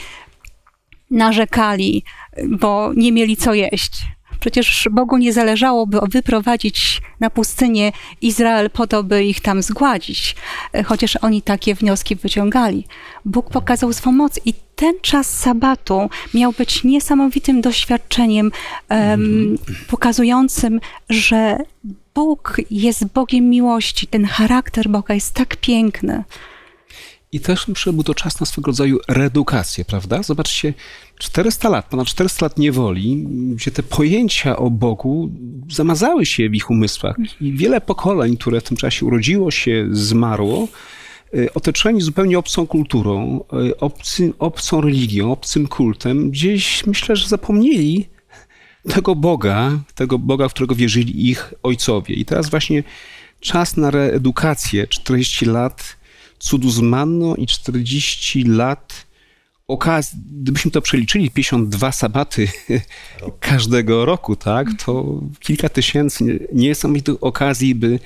narzekali, 1.11 2.05
bo 2.49 2.93
nie 2.97 3.13
mieli 3.13 3.37
co 3.37 3.55
jeść. 3.55 3.93
Przecież 4.43 4.89
Bogu 4.91 5.17
nie 5.19 5.33
zależało, 5.33 5.87
by 5.87 5.99
wyprowadzić 6.11 7.03
na 7.21 7.31
pustynię 7.31 7.93
Izrael 8.21 8.71
po 8.71 8.87
to, 8.87 9.03
by 9.03 9.25
ich 9.25 9.41
tam 9.41 9.63
zgładzić, 9.63 10.37
chociaż 10.85 11.17
oni 11.17 11.43
takie 11.43 11.75
wnioski 11.75 12.17
wyciągali. 12.17 12.87
Bóg 13.25 13.51
pokazał 13.51 13.93
swą 13.93 14.13
moc 14.13 14.41
i 14.45 14.55
ten 14.77 14.95
czas 15.03 15.39
sabatu 15.39 16.11
miał 16.35 16.53
być 16.53 16.85
niesamowitym 16.85 17.61
doświadczeniem, 17.61 18.51
um, 18.91 19.59
pokazującym, 19.89 20.81
że 21.11 21.59
Bóg 22.15 22.57
jest 22.71 23.05
Bogiem 23.05 23.51
miłości. 23.51 24.07
Ten 24.07 24.25
charakter 24.25 24.89
Boga 24.89 25.15
jest 25.15 25.35
tak 25.35 25.57
piękny. 25.57 26.25
I 27.33 27.41
też 27.41 27.69
myślę, 27.69 27.93
był 27.93 28.03
to 28.03 28.15
czas 28.15 28.41
na 28.41 28.47
swego 28.47 28.67
rodzaju 28.67 28.99
reedukację, 29.09 29.85
prawda? 29.85 30.23
Zobaczcie, 30.23 30.75
400 31.19 31.69
lat, 31.69 31.89
ponad 31.89 32.07
400 32.07 32.47
lat 32.47 32.59
niewoli, 32.59 33.27
gdzie 33.55 33.71
te 33.71 33.83
pojęcia 33.83 34.57
o 34.57 34.71
Bogu 34.71 35.31
zamazały 35.71 36.27
się 36.27 36.51
w 36.51 36.55
ich 36.55 36.71
umysłach 36.71 37.17
i 37.41 37.53
wiele 37.53 37.81
pokoleń, 37.81 38.37
które 38.37 38.61
w 38.61 38.65
tym 38.65 38.77
czasie 38.77 39.07
urodziło 39.07 39.51
się, 39.51 39.89
zmarło, 39.91 40.69
y, 41.35 41.55
otoczeni 41.55 42.01
zupełnie 42.01 42.39
obcą 42.39 42.67
kulturą, 42.67 43.45
y, 43.69 43.77
obcy, 43.77 44.33
obcą 44.39 44.81
religią, 44.81 45.33
obcym 45.33 45.67
kultem, 45.67 46.31
gdzieś 46.31 46.87
myślę, 46.87 47.17
że 47.17 47.29
zapomnieli 47.29 48.09
tego 48.95 49.15
Boga, 49.15 49.79
tego 49.95 50.19
Boga, 50.19 50.49
w 50.49 50.55
którego 50.55 50.75
wierzyli 50.75 51.31
ich 51.31 51.55
ojcowie. 51.63 52.15
I 52.15 52.25
teraz 52.25 52.51
właśnie 52.51 52.83
czas 53.41 53.77
na 53.77 53.91
reedukację, 53.91 54.87
40 54.87 55.47
lat 55.47 56.02
cudu 56.43 56.71
z 56.71 56.81
i 57.39 57.47
40 57.47 58.45
lat 58.45 59.07
okazji, 59.69 60.19
gdybyśmy 60.43 60.71
to 60.71 60.83
przeliczyli, 60.83 61.31
52 61.31 61.93
sabaty 61.93 62.49
każdego 63.41 64.05
roku, 64.05 64.37
tak, 64.37 64.69
to 64.85 65.21
kilka 65.41 65.69
tysięcy 65.69 66.49
niesamowitych 66.53 67.15
okazji, 67.21 67.75
by, 67.75 67.99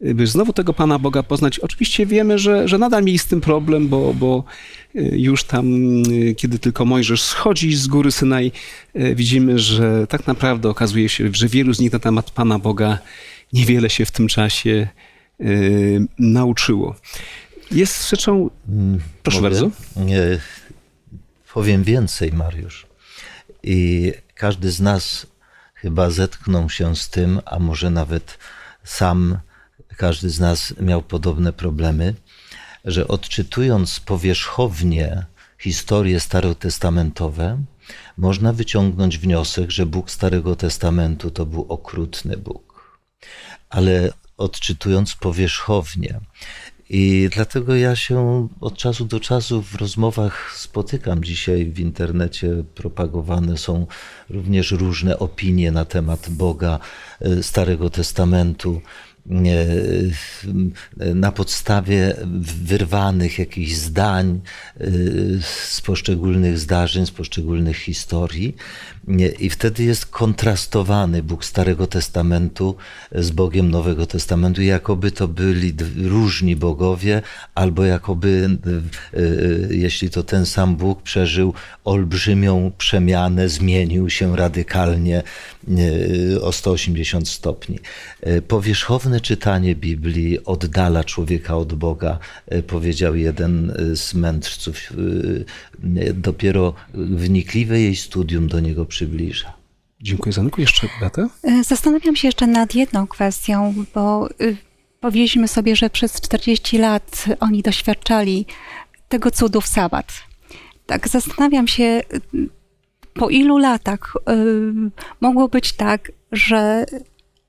by 0.00 0.26
znowu 0.26 0.52
tego 0.52 0.72
Pana 0.72 0.98
Boga 0.98 1.22
poznać. 1.22 1.58
Oczywiście 1.58 2.06
wiemy, 2.06 2.38
że, 2.38 2.68
że 2.68 2.78
nadal 2.78 3.04
mieli 3.04 3.18
z 3.18 3.26
tym 3.26 3.40
problem, 3.40 3.88
bo, 3.88 4.14
bo 4.14 4.44
już 5.12 5.44
tam, 5.44 5.66
kiedy 6.36 6.58
tylko 6.58 6.84
Mojżesz 6.84 7.22
schodzi 7.22 7.74
z 7.74 7.86
góry 7.86 8.12
Synaj, 8.12 8.52
widzimy, 8.94 9.58
że 9.58 10.06
tak 10.06 10.26
naprawdę 10.26 10.68
okazuje 10.68 11.08
się, 11.08 11.28
że 11.32 11.48
wielu 11.48 11.74
z 11.74 11.80
nich 11.80 11.92
na 11.92 11.98
temat 11.98 12.30
Pana 12.30 12.58
Boga 12.58 12.98
niewiele 13.52 13.90
się 13.90 14.04
w 14.04 14.10
tym 14.10 14.28
czasie 14.28 14.88
nauczyło. 16.18 16.96
Jest 17.72 18.10
rzeczą. 18.10 18.50
Proszę 19.22 19.40
Mogę? 19.40 19.50
bardzo. 19.50 19.70
Nie, 19.96 20.38
powiem 21.54 21.84
więcej, 21.84 22.32
Mariusz. 22.32 22.86
I 23.62 24.12
każdy 24.34 24.70
z 24.70 24.80
nas 24.80 25.26
chyba 25.74 26.10
zetknął 26.10 26.70
się 26.70 26.96
z 26.96 27.10
tym, 27.10 27.40
a 27.44 27.58
może 27.58 27.90
nawet 27.90 28.38
sam 28.84 29.38
każdy 29.96 30.30
z 30.30 30.40
nas 30.40 30.74
miał 30.80 31.02
podobne 31.02 31.52
problemy, 31.52 32.14
że 32.84 33.08
odczytując 33.08 34.00
powierzchownie 34.00 35.26
historie 35.58 36.20
starotestamentowe, 36.20 37.62
można 38.16 38.52
wyciągnąć 38.52 39.18
wniosek, 39.18 39.70
że 39.70 39.86
Bóg 39.86 40.10
Starego 40.10 40.56
Testamentu 40.56 41.30
to 41.30 41.46
był 41.46 41.66
okrutny 41.68 42.36
Bóg. 42.36 42.98
Ale 43.70 44.12
odczytując 44.36 45.14
powierzchownie, 45.14 46.20
i 46.94 47.28
dlatego 47.32 47.74
ja 47.74 47.96
się 47.96 48.48
od 48.60 48.76
czasu 48.76 49.04
do 49.04 49.20
czasu 49.20 49.62
w 49.62 49.74
rozmowach 49.74 50.54
spotykam. 50.56 51.24
Dzisiaj 51.24 51.66
w 51.66 51.80
internecie 51.80 52.64
propagowane 52.74 53.58
są 53.58 53.86
również 54.30 54.70
różne 54.70 55.18
opinie 55.18 55.72
na 55.72 55.84
temat 55.84 56.30
Boga 56.30 56.78
Starego 57.42 57.90
Testamentu 57.90 58.80
na 61.14 61.32
podstawie 61.32 62.16
wyrwanych 62.64 63.38
jakichś 63.38 63.72
zdań 63.72 64.40
z 65.40 65.80
poszczególnych 65.80 66.58
zdarzeń, 66.58 67.06
z 67.06 67.10
poszczególnych 67.10 67.76
historii. 67.76 68.56
I 69.38 69.50
wtedy 69.50 69.84
jest 69.84 70.06
kontrastowany 70.06 71.22
Bóg 71.22 71.44
Starego 71.44 71.86
Testamentu 71.86 72.76
z 73.12 73.30
Bogiem 73.30 73.70
Nowego 73.70 74.06
Testamentu, 74.06 74.62
jakoby 74.62 75.10
to 75.10 75.28
byli 75.28 75.74
różni 75.96 76.56
bogowie, 76.56 77.22
albo 77.54 77.84
jakoby, 77.84 78.58
jeśli 79.70 80.10
to 80.10 80.22
ten 80.22 80.46
sam 80.46 80.76
Bóg 80.76 81.02
przeżył 81.02 81.54
olbrzymią 81.84 82.72
przemianę, 82.78 83.48
zmienił 83.48 84.10
się 84.10 84.36
radykalnie 84.36 85.22
o 86.42 86.52
180 86.52 87.28
stopni. 87.28 87.78
Powierzchowne 88.48 89.20
czytanie 89.20 89.74
Biblii 89.74 90.44
oddala 90.44 91.04
człowieka 91.04 91.56
od 91.56 91.74
Boga, 91.74 92.18
powiedział 92.66 93.16
jeden 93.16 93.72
z 93.94 94.14
mędrców. 94.14 94.76
Dopiero 96.14 96.74
wnikliwe 96.94 97.80
jej 97.80 97.96
studium 97.96 98.48
do 98.48 98.60
niego 98.60 98.84
przybliża. 98.84 99.52
Dziękuję, 100.00 100.32
Zanku. 100.32 100.60
Jeszcze 100.60 100.88
Beatę? 101.00 101.28
Zastanawiam 101.64 102.16
się 102.16 102.28
jeszcze 102.28 102.46
nad 102.46 102.74
jedną 102.74 103.06
kwestią, 103.06 103.74
bo 103.94 104.28
powiedzieliśmy 105.00 105.48
sobie, 105.48 105.76
że 105.76 105.90
przez 105.90 106.20
40 106.20 106.78
lat 106.78 107.24
oni 107.40 107.62
doświadczali 107.62 108.46
tego 109.08 109.30
cudu 109.30 109.60
w 109.60 109.66
sabat. 109.66 110.12
Tak, 110.86 111.08
zastanawiam 111.08 111.68
się, 111.68 112.00
po 113.14 113.30
ilu 113.30 113.58
latach 113.58 114.12
mogło 115.20 115.48
być 115.48 115.72
tak, 115.72 116.12
że 116.32 116.86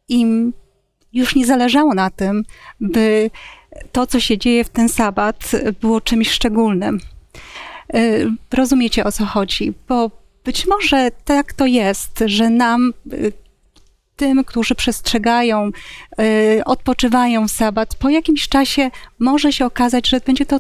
im 0.10 0.54
już 1.14 1.36
nie 1.36 1.46
zależało 1.46 1.94
na 1.94 2.10
tym, 2.10 2.44
by 2.80 3.32
to, 3.92 4.08
co 4.08 4.20
się 4.20 4.38
dzieje 4.38 4.64
w 4.64 4.70
ten 4.70 4.90
sabat, 4.90 5.52
było 5.82 6.02
czymś 6.02 6.30
szczególnym. 6.30 7.00
Rozumiecie 8.54 9.04
o 9.04 9.12
co 9.12 9.26
chodzi? 9.26 9.74
Bo 9.88 10.12
być 10.44 10.68
może 10.68 11.12
tak 11.26 11.54
to 11.54 11.66
jest, 11.66 12.24
że 12.26 12.50
nam, 12.50 12.94
tym, 14.16 14.44
którzy 14.44 14.76
przestrzegają, 14.76 15.70
odpoczywają 16.66 17.48
w 17.48 17.52
sabat, 17.52 17.96
po 17.96 18.10
jakimś 18.10 18.48
czasie 18.50 18.92
może 19.20 19.54
się 19.54 19.66
okazać, 19.66 20.10
że 20.10 20.20
będzie 20.20 20.46
to 20.46 20.60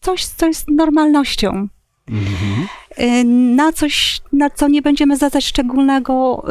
coś, 0.00 0.24
co 0.24 0.46
jest 0.46 0.68
normalnością. 0.68 1.68
Mhm. 2.08 2.66
Na 3.24 3.72
coś, 3.72 4.20
na 4.32 4.50
co 4.50 4.68
nie 4.68 4.82
będziemy 4.82 5.16
zwracać 5.16 5.44
szczególnego, 5.44 6.44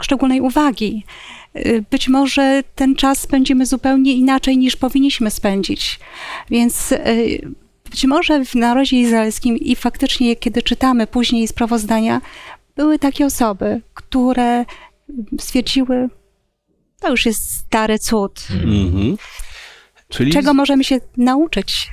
szczególnej 0.00 0.40
uwagi. 0.40 1.04
Być 1.90 2.08
może 2.08 2.62
ten 2.74 2.94
czas 2.94 3.18
spędzimy 3.18 3.66
zupełnie 3.66 4.12
inaczej 4.12 4.58
niż 4.58 4.76
powinniśmy 4.76 5.30
spędzić. 5.30 6.00
Więc 6.50 6.94
być 7.90 8.04
może 8.04 8.44
w 8.44 8.54
narodzie 8.54 9.00
izraelskim 9.00 9.56
i 9.56 9.76
faktycznie, 9.76 10.36
kiedy 10.36 10.62
czytamy 10.62 11.06
później 11.06 11.48
sprawozdania, 11.48 12.20
były 12.76 12.98
takie 12.98 13.26
osoby, 13.26 13.80
które 13.94 14.64
stwierdziły, 15.38 16.08
to 17.00 17.10
już 17.10 17.26
jest 17.26 17.50
stary 17.50 17.98
cud. 17.98 18.46
Mhm. 18.50 19.16
Czyli... 20.08 20.32
Czego 20.32 20.54
możemy 20.54 20.84
się 20.84 21.00
nauczyć? 21.16 21.88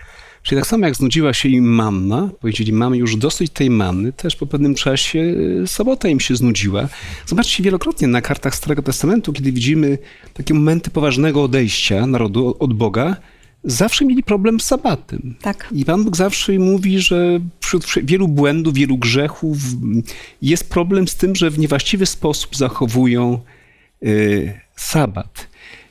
Czyli 0.48 0.62
tak 0.62 0.68
samo 0.68 0.86
jak 0.86 0.96
znudziła 0.96 1.34
się 1.34 1.50
im 1.50 1.66
manna, 1.66 2.30
powiedzieli, 2.40 2.74
mamy 2.74 2.98
już 2.98 3.16
dosyć 3.16 3.52
tej 3.52 3.70
manny, 3.70 4.14
też 4.14 4.36
po 4.36 4.46
pewnym 4.46 4.76
czasie 4.76 5.20
y, 5.20 5.68
sobota 5.68 6.08
im 6.08 6.20
się 6.20 6.36
znudziła. 6.36 6.88
Zobaczcie 7.26 7.64
wielokrotnie 7.64 8.08
na 8.08 8.22
kartach 8.22 8.56
Starego 8.56 8.82
Testamentu, 8.82 9.34
kiedy 9.34 9.52
widzimy 9.52 9.98
takie 10.34 10.54
momenty 10.54 10.90
poważnego 10.90 11.44
odejścia 11.44 12.08
narodu 12.08 12.56
od 12.60 12.74
Boga, 12.74 13.16
zawsze 13.64 14.06
mieli 14.06 14.24
problem 14.24 14.60
z 14.60 14.66
sabatem. 14.66 15.36
Tak. 15.42 15.70
I 15.72 15.86
Pan 15.86 16.04
Bóg 16.04 16.18
zawsze 16.18 16.54
mówi, 16.54 17.00
że 17.00 17.40
wśród 17.60 17.86
wielu 18.04 18.28
błędów, 18.28 18.74
wielu 18.74 18.98
grzechów 18.98 19.58
jest 20.42 20.70
problem 20.70 21.08
z 21.08 21.16
tym, 21.16 21.36
że 21.36 21.50
w 21.50 21.60
niewłaściwy 21.60 22.06
sposób 22.06 22.56
zachowują 22.56 23.40
y, 24.04 24.60
sabat. 24.76 25.47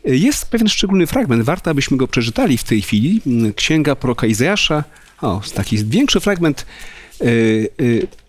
Jest 0.07 0.51
pewien 0.51 0.69
szczególny 0.69 1.07
fragment, 1.07 1.43
warto 1.43 1.71
abyśmy 1.71 1.97
go 1.97 2.09
przeczytali 2.09 2.59
w 2.59 2.65
tej 2.65 2.83
chwili. 2.83 3.21
Księga 3.57 3.97
proroka 3.97 4.27
Izajasza, 4.27 4.85
o, 5.23 5.41
taki 5.55 5.85
większy 5.85 6.21
fragment, 6.21 6.67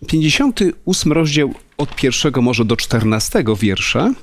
58 0.06 1.12
rozdział 1.12 1.54
od 1.76 1.96
pierwszego 1.96 2.42
może 2.42 2.64
do 2.64 2.76
14 2.76 3.44
wiersza. 3.60 4.14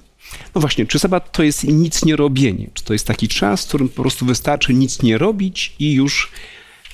No 0.55 0.61
właśnie, 0.61 0.85
czy 0.85 0.99
sabat 0.99 1.31
to 1.31 1.43
jest 1.43 1.63
nic 1.63 2.05
nie 2.05 2.15
robienie? 2.15 2.69
Czy 2.73 2.83
to 2.83 2.93
jest 2.93 3.07
taki 3.07 3.27
czas, 3.27 3.65
w 3.65 3.67
którym 3.67 3.89
po 3.89 4.01
prostu 4.01 4.25
wystarczy 4.25 4.73
nic 4.73 5.01
nie 5.01 5.17
robić 5.17 5.75
i 5.79 5.93
już 5.93 6.31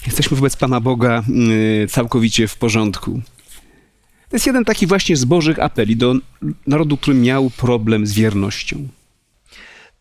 jesteśmy 0.05 0.37
wobec 0.37 0.55
Pana 0.55 0.79
Boga 0.79 1.23
całkowicie 1.89 2.47
w 2.47 2.55
porządku? 2.55 3.21
To 4.29 4.35
jest 4.35 4.47
jeden 4.47 4.65
taki 4.65 4.87
właśnie 4.87 5.15
z 5.15 5.25
Bożych 5.25 5.59
apeli 5.59 5.95
do 5.95 6.15
narodu, 6.67 6.97
który 6.97 7.17
miał 7.17 7.49
problem 7.49 8.07
z 8.07 8.13
wiernością. 8.13 8.87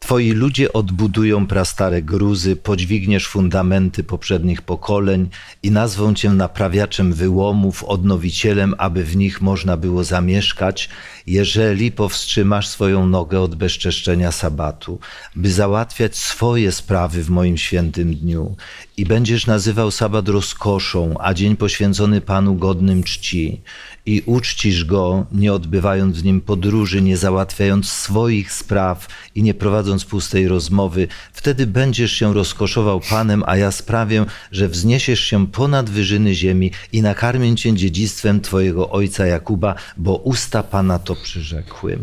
Twoi 0.02 0.30
ludzie 0.30 0.72
odbudują 0.72 1.46
prastare 1.46 2.02
gruzy, 2.02 2.56
podźwigniesz 2.56 3.26
fundamenty 3.26 4.04
poprzednich 4.04 4.62
pokoleń 4.62 5.28
i 5.62 5.70
nazwą 5.70 6.14
cię 6.14 6.30
naprawiaczem 6.30 7.12
wyłomów, 7.12 7.84
odnowicielem, 7.84 8.74
aby 8.78 9.04
w 9.04 9.16
nich 9.16 9.40
można 9.40 9.76
było 9.76 10.04
zamieszkać, 10.04 10.88
jeżeli 11.26 11.92
powstrzymasz 11.92 12.68
swoją 12.68 13.06
nogę 13.06 13.40
od 13.40 13.54
bezczeszczenia 13.54 14.32
sabatu, 14.32 14.98
by 15.36 15.52
załatwiać 15.52 16.16
swoje 16.16 16.72
sprawy 16.72 17.22
w 17.24 17.30
moim 17.30 17.56
świętym 17.56 18.14
dniu. 18.14 18.56
I 18.96 19.06
będziesz 19.06 19.46
nazywał 19.46 19.90
sabat 19.90 20.28
rozkoszą, 20.28 21.14
a 21.20 21.34
dzień 21.34 21.56
poświęcony 21.56 22.20
Panu 22.20 22.54
godnym 22.54 23.02
czci 23.02 23.60
i 24.06 24.22
uczcisz 24.26 24.84
go, 24.84 25.26
nie 25.32 25.52
odbywając 25.52 26.20
w 26.20 26.24
nim 26.24 26.40
podróży, 26.40 27.02
nie 27.02 27.16
załatwiając 27.16 27.92
swoich 27.92 28.52
spraw 28.52 29.06
i 29.34 29.42
nie 29.42 29.54
prowadząc 29.54 30.04
pustej 30.04 30.48
rozmowy, 30.48 31.08
wtedy 31.32 31.66
będziesz 31.66 32.12
się 32.12 32.34
rozkoszował 32.34 33.00
Panem, 33.10 33.42
a 33.46 33.56
ja 33.56 33.70
sprawię, 33.72 34.26
że 34.52 34.68
wzniesiesz 34.68 35.20
się 35.20 35.46
ponad 35.46 35.90
wyżyny 35.90 36.34
ziemi 36.34 36.70
i 36.92 37.02
nakarmię 37.02 37.56
cię 37.56 37.74
dziedzictwem 37.74 38.40
Twojego 38.40 38.90
ojca 38.90 39.26
Jakuba, 39.26 39.74
bo 39.96 40.16
usta 40.16 40.62
Pana 40.62 40.98
to 40.98 41.16
przyrzekły. 41.16 41.98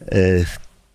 E, 0.00 0.44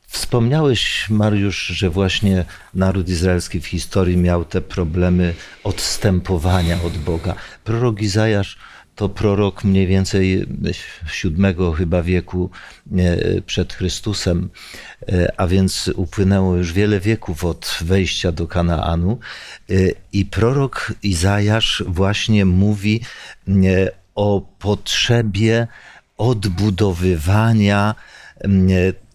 wspomniałeś, 0.07 1.09
Mariusz, 1.09 1.67
że 1.67 1.89
właśnie 1.89 2.45
naród 2.73 3.09
izraelski 3.09 3.61
w 3.61 3.67
historii 3.67 4.17
miał 4.17 4.45
te 4.45 4.61
problemy 4.61 5.33
odstępowania 5.63 6.83
od 6.83 6.97
Boga. 6.97 7.35
Prorok 7.63 8.01
Izajasz 8.01 8.57
to 9.01 9.09
prorok 9.09 9.63
mniej 9.63 9.87
więcej 9.87 10.45
VII 11.23 11.55
chyba 11.77 12.03
wieku 12.03 12.49
przed 13.45 13.73
Chrystusem, 13.73 14.49
a 15.37 15.47
więc 15.47 15.91
upłynęło 15.95 16.55
już 16.55 16.73
wiele 16.73 16.99
wieków 16.99 17.45
od 17.45 17.77
wejścia 17.81 18.31
do 18.31 18.47
Kanaanu. 18.47 19.19
I 20.13 20.25
prorok 20.25 20.93
Izajasz 21.03 21.83
właśnie 21.87 22.45
mówi 22.45 23.01
o 24.15 24.41
potrzebie 24.59 25.67
odbudowywania 26.17 27.95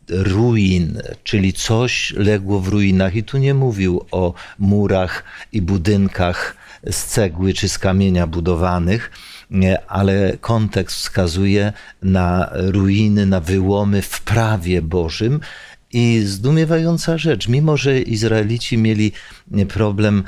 ruin, 0.08 1.02
czyli 1.24 1.52
coś 1.52 2.14
legło 2.16 2.60
w 2.60 2.68
ruinach. 2.68 3.14
I 3.14 3.24
tu 3.24 3.38
nie 3.38 3.54
mówił 3.54 4.06
o 4.10 4.34
murach 4.58 5.24
i 5.52 5.62
budynkach 5.62 6.56
z 6.90 7.04
cegły 7.04 7.54
czy 7.54 7.68
z 7.68 7.78
kamienia 7.78 8.26
budowanych, 8.26 9.10
ale 9.88 10.36
kontekst 10.40 10.96
wskazuje 10.96 11.72
na 12.02 12.50
ruiny, 12.52 13.26
na 13.26 13.40
wyłomy 13.40 14.02
w 14.02 14.20
prawie 14.20 14.82
Bożym. 14.82 15.40
I 15.92 16.22
zdumiewająca 16.24 17.18
rzecz, 17.18 17.48
mimo 17.48 17.76
że 17.76 18.00
Izraelici 18.00 18.78
mieli 18.78 19.12
problem 19.68 20.24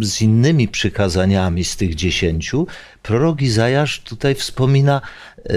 z 0.00 0.20
innymi 0.22 0.68
przykazaniami 0.68 1.64
z 1.64 1.76
tych 1.76 1.94
dziesięciu, 1.94 2.66
prorok 3.02 3.42
Izajasz 3.42 4.00
tutaj 4.00 4.34
wspomina 4.34 5.00
e, 5.38 5.52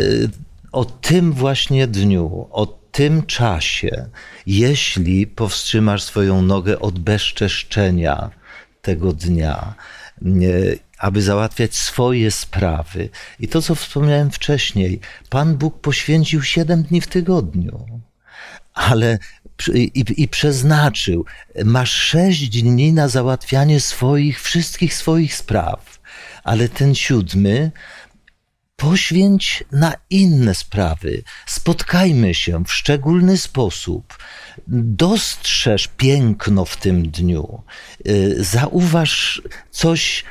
o 0.72 0.86
tym 0.86 1.34
właśnie 1.34 1.88
dniu, 1.88 2.48
o 2.52 2.66
tym 2.92 3.26
czasie, 3.26 4.06
jeśli 4.46 5.28
powstrzymasz 5.28 6.04
swoją 6.04 6.42
nogę 6.42 6.80
od 6.80 7.00
bezczeszczenia 7.00 8.30
tego 8.82 9.14
dnia, 9.14 9.76
aby 11.00 11.22
załatwiać 11.22 11.76
swoje 11.76 12.32
sprawy. 12.32 13.10
I 13.40 13.48
to, 13.48 13.62
co 13.62 13.76
wspomniałem 13.76 14.32
wcześniej, 14.32 15.00
Pan 15.30 15.58
Bóg 15.58 15.82
poświęcił 15.82 16.44
siedem 16.44 16.84
dni 16.84 17.02
w 17.02 17.08
tygodniu, 17.08 18.02
ale 18.74 19.20
i, 19.74 20.04
i, 20.18 20.28
przeznaczył, 20.28 21.26
masz 21.66 21.92
sześć 21.92 22.50
dni 22.50 22.94
na 22.94 23.08
załatwianie 23.08 23.80
swoich, 23.80 24.42
wszystkich 24.42 24.94
swoich 24.94 25.36
spraw, 25.36 26.00
ale 26.44 26.70
ten 26.70 26.96
siódmy 26.96 27.72
poświęć 28.76 29.64
na 29.72 29.94
inne 30.10 30.56
sprawy. 30.56 31.24
Spotkajmy 31.46 32.34
się 32.34 32.64
w 32.66 32.74
szczególny 32.74 33.38
sposób. 33.38 34.18
Dostrzeż 34.68 35.88
piękno 35.98 36.66
w 36.66 36.78
tym 36.78 37.10
dniu. 37.10 37.64
Y, 38.08 38.44
zauważ 38.44 39.42
coś 39.72 40.24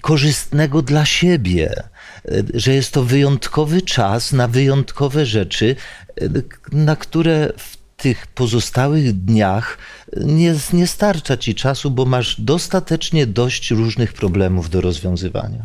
korzystnego 0.00 0.82
dla 0.82 1.04
siebie, 1.04 1.82
y, 2.28 2.44
że 2.54 2.74
jest 2.74 2.92
to 2.92 3.04
wyjątkowy 3.04 3.82
czas 3.82 4.32
na 4.32 4.48
wyjątkowe 4.48 5.26
rzeczy, 5.26 5.76
y, 6.22 6.44
na 6.72 6.96
które 6.96 7.52
w 7.56 7.76
tych 7.96 8.26
pozostałych 8.26 9.12
dniach 9.12 9.78
nie, 10.16 10.54
nie 10.72 10.86
starcza 10.86 11.36
ci 11.36 11.54
czasu, 11.54 11.90
bo 11.90 12.04
masz 12.04 12.40
dostatecznie 12.40 13.26
dość 13.26 13.70
różnych 13.70 14.12
problemów 14.12 14.70
do 14.70 14.80
rozwiązywania. 14.80 15.64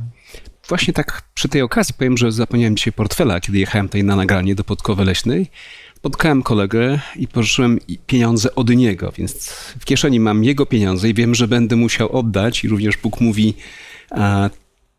Właśnie 0.67 0.93
tak 0.93 1.21
przy 1.33 1.49
tej 1.49 1.61
okazji 1.61 1.95
powiem, 1.97 2.17
że 2.17 2.31
zapomniałem 2.31 2.75
dzisiaj 2.75 2.93
portfela, 2.93 3.39
kiedy 3.39 3.57
jechałem 3.59 3.87
tutaj 3.87 4.03
na 4.03 4.15
nagranie 4.15 4.55
do 4.55 4.63
Podkowy 4.63 5.05
Leśnej. 5.05 5.49
Spotkałem 5.97 6.43
kolegę 6.43 6.99
i 7.15 7.27
pożyczyłem 7.27 7.79
pieniądze 8.07 8.55
od 8.55 8.69
niego, 8.69 9.11
więc 9.17 9.49
w 9.79 9.85
kieszeni 9.85 10.19
mam 10.19 10.43
jego 10.43 10.65
pieniądze 10.65 11.09
i 11.09 11.13
wiem, 11.13 11.35
że 11.35 11.47
będę 11.47 11.75
musiał 11.75 12.11
oddać 12.17 12.63
i 12.63 12.67
również 12.67 12.97
Bóg 12.97 13.21
mówi, 13.21 13.53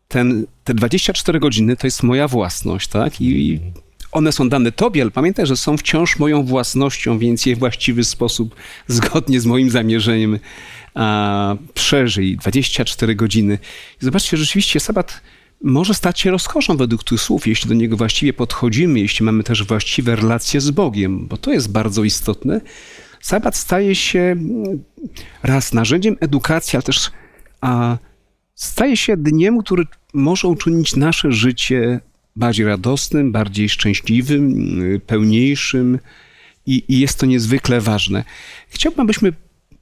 ten, 0.07 0.45
te 0.63 0.73
24 0.73 1.39
godziny 1.39 1.77
to 1.77 1.87
jest 1.87 2.03
moja 2.03 2.27
własność, 2.27 2.87
tak? 2.87 3.21
I 3.21 3.59
one 4.11 4.31
są 4.31 4.49
dane 4.49 4.71
tobie, 4.71 5.01
ale 5.01 5.11
pamiętaj, 5.11 5.45
że 5.45 5.57
są 5.57 5.77
wciąż 5.77 6.19
moją 6.19 6.43
własnością, 6.43 7.19
więc 7.19 7.45
je 7.45 7.55
w 7.55 7.59
właściwy 7.59 8.03
sposób, 8.03 8.55
zgodnie 8.87 9.41
z 9.41 9.45
moim 9.45 9.69
zamierzeniem, 9.69 10.39
a, 10.93 11.55
przeżyj 11.73 12.37
24 12.37 13.15
godziny. 13.15 13.57
I 14.01 14.05
zobaczcie, 14.05 14.37
rzeczywiście 14.37 14.79
sabat 14.79 15.21
może 15.63 15.93
stać 15.93 16.19
się 16.19 16.31
rozkoszą 16.31 16.77
według 16.77 17.03
tych 17.03 17.21
słów, 17.21 17.47
jeśli 17.47 17.69
do 17.69 17.75
niego 17.75 17.97
właściwie 17.97 18.33
podchodzimy, 18.33 18.99
jeśli 18.99 19.25
mamy 19.25 19.43
też 19.43 19.63
właściwe 19.63 20.15
relacje 20.15 20.61
z 20.61 20.71
Bogiem, 20.71 21.27
bo 21.27 21.37
to 21.37 21.51
jest 21.51 21.71
bardzo 21.71 22.03
istotne. 22.03 22.61
Sabat 23.21 23.57
staje 23.57 23.95
się 23.95 24.19
mm, 24.19 24.83
raz 25.43 25.73
narzędziem 25.73 26.17
edukacji, 26.19 26.77
ale 26.77 26.83
też 26.83 27.11
a, 27.61 27.97
staje 28.61 28.97
się 28.97 29.17
dniem, 29.17 29.59
który 29.59 29.83
może 30.13 30.47
uczynić 30.47 30.95
nasze 30.95 31.31
życie 31.31 31.99
bardziej 32.35 32.65
radosnym, 32.65 33.31
bardziej 33.31 33.69
szczęśliwym, 33.69 35.01
pełniejszym 35.07 35.99
i, 36.65 36.83
i 36.87 36.99
jest 36.99 37.19
to 37.19 37.25
niezwykle 37.25 37.81
ważne. 37.81 38.23
Chciałbym, 38.69 39.01
abyśmy 39.01 39.33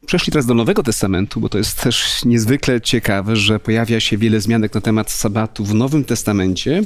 przeszli 0.05 0.31
teraz 0.31 0.45
do 0.45 0.53
Nowego 0.53 0.83
Testamentu, 0.83 1.39
bo 1.39 1.49
to 1.49 1.57
jest 1.57 1.81
też 1.81 2.25
niezwykle 2.25 2.81
ciekawe, 2.81 3.35
że 3.35 3.59
pojawia 3.59 3.99
się 3.99 4.17
wiele 4.17 4.41
zmianek 4.41 4.73
na 4.73 4.81
temat 4.81 5.11
sabatu 5.11 5.65
w 5.65 5.73
Nowym 5.73 6.05
Testamencie. 6.05 6.83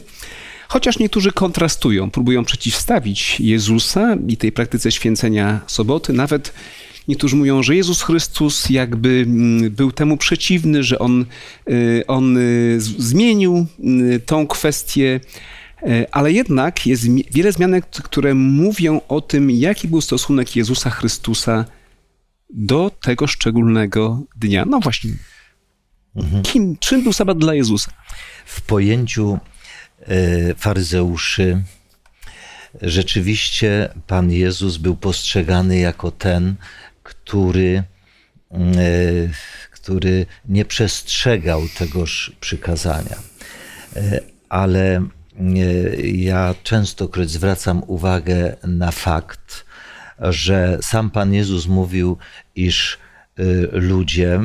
Chociaż 0.67 0.99
niektórzy 0.99 1.31
kontrastują, 1.31 2.11
próbują 2.11 2.45
przeciwstawić 2.45 3.39
Jezusa 3.39 4.15
i 4.27 4.37
tej 4.37 4.51
praktyce 4.51 4.91
święcenia 4.91 5.59
soboty, 5.67 6.13
nawet 6.13 6.53
Niektórzy 7.07 7.35
mówią, 7.35 7.63
że 7.63 7.75
Jezus 7.75 8.01
Chrystus 8.01 8.69
jakby 8.69 9.25
mm, 9.27 9.71
był 9.71 9.91
temu 9.91 10.17
przeciwny, 10.17 10.83
że 10.83 10.99
on, 10.99 11.25
y, 11.69 12.03
on 12.07 12.37
y, 12.37 12.77
zmienił 12.79 13.65
y, 13.79 14.19
tą 14.19 14.47
kwestię, 14.47 15.19
ale 16.11 16.31
jednak 16.31 16.87
jest 16.87 17.03
wiele 17.31 17.51
zmianek, 17.51 17.85
które 17.85 18.33
mówią 18.33 19.01
o 19.07 19.21
tym, 19.21 19.51
jaki 19.51 19.87
był 19.87 20.01
stosunek 20.01 20.55
Jezusa 20.55 20.89
Chrystusa 20.89 21.65
do 22.49 22.91
tego 23.01 23.27
szczególnego 23.27 24.21
dnia. 24.35 24.65
No 24.65 24.79
właśnie, 24.79 25.11
mhm. 26.15 26.43
kim, 26.43 26.77
czym 26.79 27.03
był 27.03 27.13
sabat 27.13 27.37
dla 27.37 27.53
Jezusa? 27.53 27.91
W 28.45 28.61
pojęciu 28.61 29.39
faryzeuszy 30.57 31.63
rzeczywiście 32.81 33.89
Pan 34.07 34.31
Jezus 34.31 34.77
był 34.77 34.95
postrzegany 34.95 35.77
jako 35.77 36.11
ten, 36.11 36.55
który, 37.13 37.83
mm, 38.51 38.73
e, 38.77 38.81
który 39.71 40.25
nie 40.45 40.65
przestrzegał 40.65 41.61
tegoż 41.77 42.31
przykazania. 42.39 43.17
E, 43.95 44.19
ale 44.49 44.95
e, 44.95 45.03
ja 46.01 46.55
częstokroć 46.63 47.31
zwracam 47.31 47.83
uwagę 47.87 48.55
na 48.63 48.91
fakt, 48.91 49.65
że 50.19 50.77
sam 50.81 51.09
Pan 51.09 51.33
Jezus 51.33 51.67
mówił, 51.67 52.17
iż 52.55 52.97
ludzie 53.71 54.39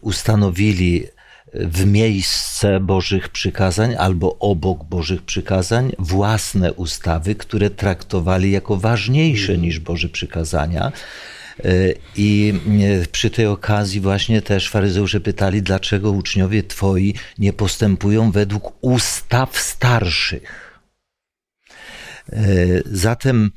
ustanowili 0.00 1.06
w 1.54 1.86
miejsce 1.86 2.80
Bożych 2.80 3.28
przykazań 3.28 3.94
albo 3.98 4.38
obok 4.38 4.84
Bożych 4.84 5.22
przykazań 5.22 5.92
własne 5.98 6.72
ustawy, 6.72 7.34
które 7.34 7.70
traktowali 7.70 8.50
jako 8.50 8.76
ważniejsze 8.76 9.58
niż 9.58 9.80
Boże 9.80 10.08
przykazania. 10.08 10.92
I 12.16 12.54
przy 13.12 13.30
tej 13.30 13.46
okazji 13.46 14.00
właśnie 14.00 14.42
też 14.42 14.70
faryzeusze 14.70 15.20
pytali, 15.20 15.62
dlaczego 15.62 16.10
uczniowie 16.10 16.62
twoi 16.62 17.14
nie 17.38 17.52
postępują 17.52 18.30
według 18.30 18.72
ustaw 18.80 19.58
starszych. 19.58 20.80
E, 22.32 22.46
zatem 22.84 23.50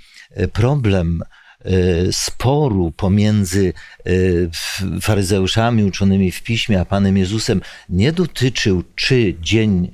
problem 0.53 1.21
sporu 2.11 2.91
pomiędzy 2.91 3.73
e, 4.05 5.01
faryzeuszami 5.01 5.83
uczonymi 5.83 6.31
w 6.31 6.43
piśmie 6.43 6.81
a 6.81 6.85
Panem 6.85 7.17
Jezusem 7.17 7.61
nie 7.89 8.11
dotyczył, 8.11 8.83
czy 8.95 9.35
dzień 9.41 9.91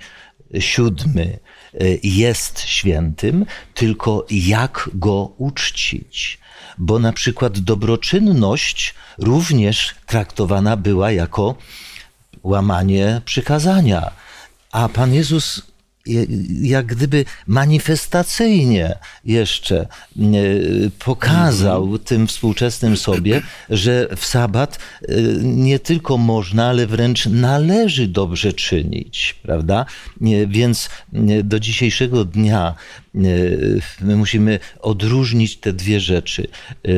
siódmy 0.59 1.39
e, 1.73 1.77
jest 2.03 2.59
świętym, 2.59 3.45
tylko 3.73 4.25
jak 4.31 4.89
go 4.93 5.33
uczcić. 5.37 6.39
Bo 6.77 6.99
na 6.99 7.13
przykład 7.13 7.59
dobroczynność 7.59 8.93
również 9.17 9.95
traktowana 10.05 10.77
była 10.77 11.11
jako 11.11 11.55
łamanie 12.43 13.21
przykazania. 13.25 14.11
A 14.71 14.89
Pan 14.89 15.13
Jezus 15.13 15.70
jak 16.61 16.85
gdyby 16.85 17.25
manifestacyjnie 17.47 18.95
jeszcze 19.25 19.79
e, 19.79 19.87
pokazał 20.99 21.83
mhm. 21.83 21.99
tym 21.99 22.27
współczesnym 22.27 22.97
sobie, 22.97 23.41
że 23.69 24.07
w 24.15 24.25
sabat 24.25 24.79
e, 25.01 25.13
nie 25.41 25.79
tylko 25.79 26.17
można, 26.17 26.65
ale 26.65 26.87
wręcz 26.87 27.25
należy 27.25 28.07
dobrze 28.07 28.53
czynić, 28.53 29.35
prawda? 29.43 29.85
Więc 30.47 30.89
do 31.43 31.59
dzisiejszego 31.59 32.25
dnia 32.25 32.75
my 34.01 34.15
musimy 34.15 34.59
odróżnić 34.79 35.57
te 35.57 35.73
dwie 35.73 35.99
rzeczy. 35.99 36.47
E, 36.85 36.91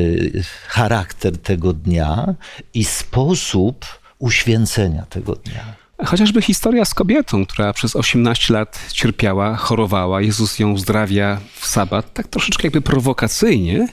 charakter 0.68 1.38
tego 1.38 1.74
dnia 1.74 2.36
i 2.74 2.84
sposób 2.84 3.86
uświęcenia 4.20 5.06
tego 5.06 5.36
dnia. 5.36 5.82
Chociażby 6.06 6.41
historia 6.41 6.86
z 6.86 6.93
kobietą, 6.93 7.45
która 7.45 7.74
przez 7.74 7.95
18 7.95 8.54
lat 8.54 8.80
cierpiała, 8.91 9.56
chorowała, 9.56 10.22
Jezus 10.22 10.60
ją 10.60 10.72
uzdrawia 10.72 11.39
w 11.56 11.68
sabat, 11.68 12.14
tak 12.14 12.28
troszeczkę 12.28 12.68
jakby 12.68 12.82
prowokacyjnie. 12.82 13.88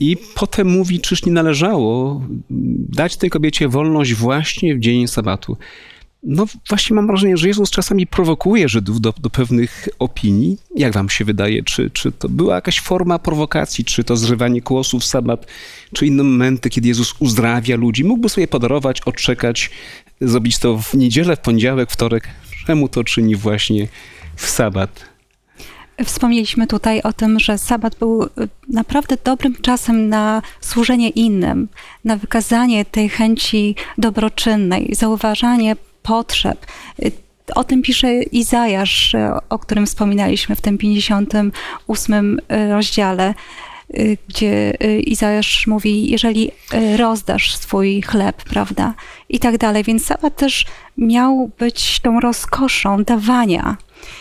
I 0.00 0.16
potem 0.34 0.68
mówi, 0.68 1.00
czyż 1.00 1.26
nie 1.26 1.32
należało 1.32 2.22
dać 2.88 3.16
tej 3.16 3.30
kobiecie 3.30 3.68
wolność 3.68 4.14
właśnie 4.14 4.74
w 4.74 4.80
dzień 4.80 5.08
sabatu. 5.08 5.56
No 6.26 6.46
właśnie 6.68 6.96
mam 6.96 7.06
wrażenie, 7.06 7.36
że 7.36 7.48
Jezus 7.48 7.70
czasami 7.70 8.06
prowokuje 8.06 8.68
Żydów 8.68 9.00
do, 9.00 9.14
do 9.20 9.30
pewnych 9.30 9.88
opinii. 9.98 10.58
Jak 10.76 10.92
wam 10.92 11.10
się 11.10 11.24
wydaje, 11.24 11.62
czy, 11.62 11.90
czy 11.90 12.12
to 12.12 12.28
była 12.28 12.54
jakaś 12.54 12.80
forma 12.80 13.18
prowokacji, 13.18 13.84
czy 13.84 14.04
to 14.04 14.16
zrywanie 14.16 14.62
kłosów 14.62 15.02
w 15.02 15.06
sabat, 15.06 15.46
czy 15.92 16.06
inne 16.06 16.22
momenty, 16.22 16.70
kiedy 16.70 16.88
Jezus 16.88 17.14
uzdrawia 17.18 17.76
ludzi? 17.76 18.04
Mógłby 18.04 18.28
sobie 18.28 18.48
podarować, 18.48 19.00
odczekać, 19.00 19.70
zrobić 20.20 20.58
to 20.58 20.78
w 20.78 20.94
niedzielę, 20.94 21.36
w 21.36 21.40
poniedziałek, 21.40 21.90
wtorek. 21.90 22.28
Czemu 22.66 22.88
to 22.88 23.04
czyni 23.04 23.36
właśnie 23.36 23.88
w 24.36 24.46
sabat? 24.46 25.14
Wspomnieliśmy 26.04 26.66
tutaj 26.66 27.02
o 27.02 27.12
tym, 27.12 27.40
że 27.40 27.58
sabat 27.58 27.94
był 27.94 28.22
y, 28.22 28.28
naprawdę 28.68 29.16
dobrym 29.24 29.56
czasem 29.62 30.08
na 30.08 30.42
służenie 30.60 31.08
innym, 31.08 31.68
na 32.04 32.16
wykazanie 32.16 32.84
tej 32.84 33.08
chęci 33.08 33.74
dobroczynnej, 33.98 34.90
zauważanie 34.94 35.76
potrzeb. 36.02 36.66
Y, 37.04 37.12
o 37.54 37.64
tym 37.64 37.82
pisze 37.82 38.22
Izajasz, 38.22 39.14
y, 39.14 39.18
o 39.48 39.58
którym 39.58 39.86
wspominaliśmy 39.86 40.56
w 40.56 40.60
tym 40.60 40.78
58 40.78 42.40
rozdziale, 42.70 43.34
gdzie 44.28 44.70
Izajasz 45.06 45.66
mówi, 45.66 46.10
jeżeli 46.10 46.50
rozdasz 46.96 47.56
swój 47.56 48.02
chleb, 48.02 48.44
prawda, 48.44 48.94
i 49.28 49.38
tak 49.38 49.58
dalej. 49.58 49.84
Więc 49.84 50.04
sabat 50.04 50.36
też 50.36 50.66
miał 50.98 51.50
być 51.58 52.00
tą 52.00 52.20
rozkoszą 52.20 53.04
dawania 53.04 53.76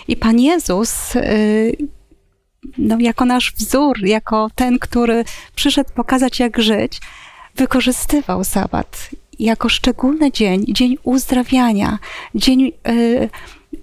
i 0.08 0.16
Pan 0.16 0.40
Jezus, 0.40 1.16
y, 1.16 1.78
no, 2.78 2.98
jako 3.00 3.26
nasz 3.26 3.54
wzór, 3.58 4.06
jako 4.06 4.50
ten, 4.56 4.80
który 4.80 5.24
przyszedł 5.56 5.90
pokazać, 5.96 6.40
jak 6.40 6.62
żyć, 6.62 7.02
wykorzystywał 7.56 8.44
sabat 8.44 9.10
jako 9.40 9.70
szczególny 9.70 10.32
dzień, 10.32 10.66
dzień 10.68 10.98
uzdrawiania, 11.04 12.00
dzień 12.36 12.72
y, 12.88 13.30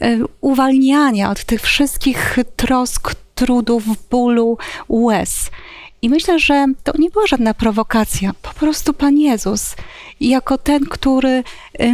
y, 0.02 0.24
uwalniania 0.40 1.30
od 1.30 1.44
tych 1.44 1.62
wszystkich 1.62 2.38
trosk, 2.56 3.14
trudów, 3.40 3.84
bólu, 4.10 4.58
łez. 4.88 5.50
I 6.02 6.08
myślę, 6.08 6.38
że 6.38 6.66
to 6.84 6.92
nie 6.98 7.10
była 7.10 7.26
żadna 7.26 7.54
prowokacja. 7.54 8.32
Po 8.42 8.50
prostu 8.50 8.94
Pan 8.94 9.18
Jezus, 9.18 9.76
jako 10.20 10.58
ten, 10.58 10.84
który 10.84 11.44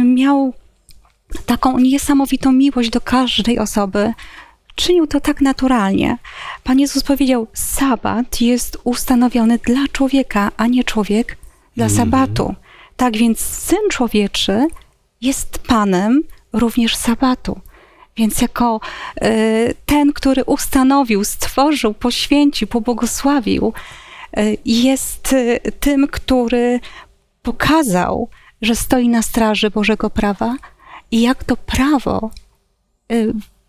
miał 0.03 0.53
taką 1.45 1.79
niesamowitą 1.79 2.51
miłość 2.51 2.89
do 2.89 3.01
każdej 3.01 3.59
osoby, 3.59 4.13
czynił 4.75 5.07
to 5.07 5.19
tak 5.19 5.41
naturalnie. 5.41 6.17
Pan 6.63 6.79
Jezus 6.79 7.03
powiedział: 7.03 7.47
Sabat 7.53 8.41
jest 8.41 8.77
ustanowiony 8.83 9.57
dla 9.57 9.87
człowieka, 9.91 10.51
a 10.57 10.67
nie 10.67 10.83
człowiek 10.83 11.37
dla 11.75 11.85
mm. 11.85 11.97
sabatu. 11.97 12.55
Tak 12.97 13.17
więc 13.17 13.39
syn 13.39 13.89
człowieczy 13.89 14.67
jest 15.21 15.59
panem 15.59 16.23
również 16.53 16.95
sabatu. 16.95 17.61
Więc 18.17 18.41
jako 18.41 18.79
y, 19.23 19.73
ten, 19.85 20.13
który 20.13 20.43
ustanowił, 20.43 21.23
stworzył, 21.23 21.93
poświęcił, 21.93 22.67
pobłogosławił, 22.67 23.73
y, 24.37 24.57
jest 24.65 25.33
y, 25.33 25.59
tym, 25.79 26.07
który 26.07 26.79
pokazał, 27.41 28.29
że 28.61 28.75
stoi 28.75 29.09
na 29.09 29.21
straży 29.21 29.69
Bożego 29.69 30.09
prawa, 30.09 30.55
i 31.11 31.21
jak 31.21 31.43
to 31.43 31.57
prawo 31.57 32.31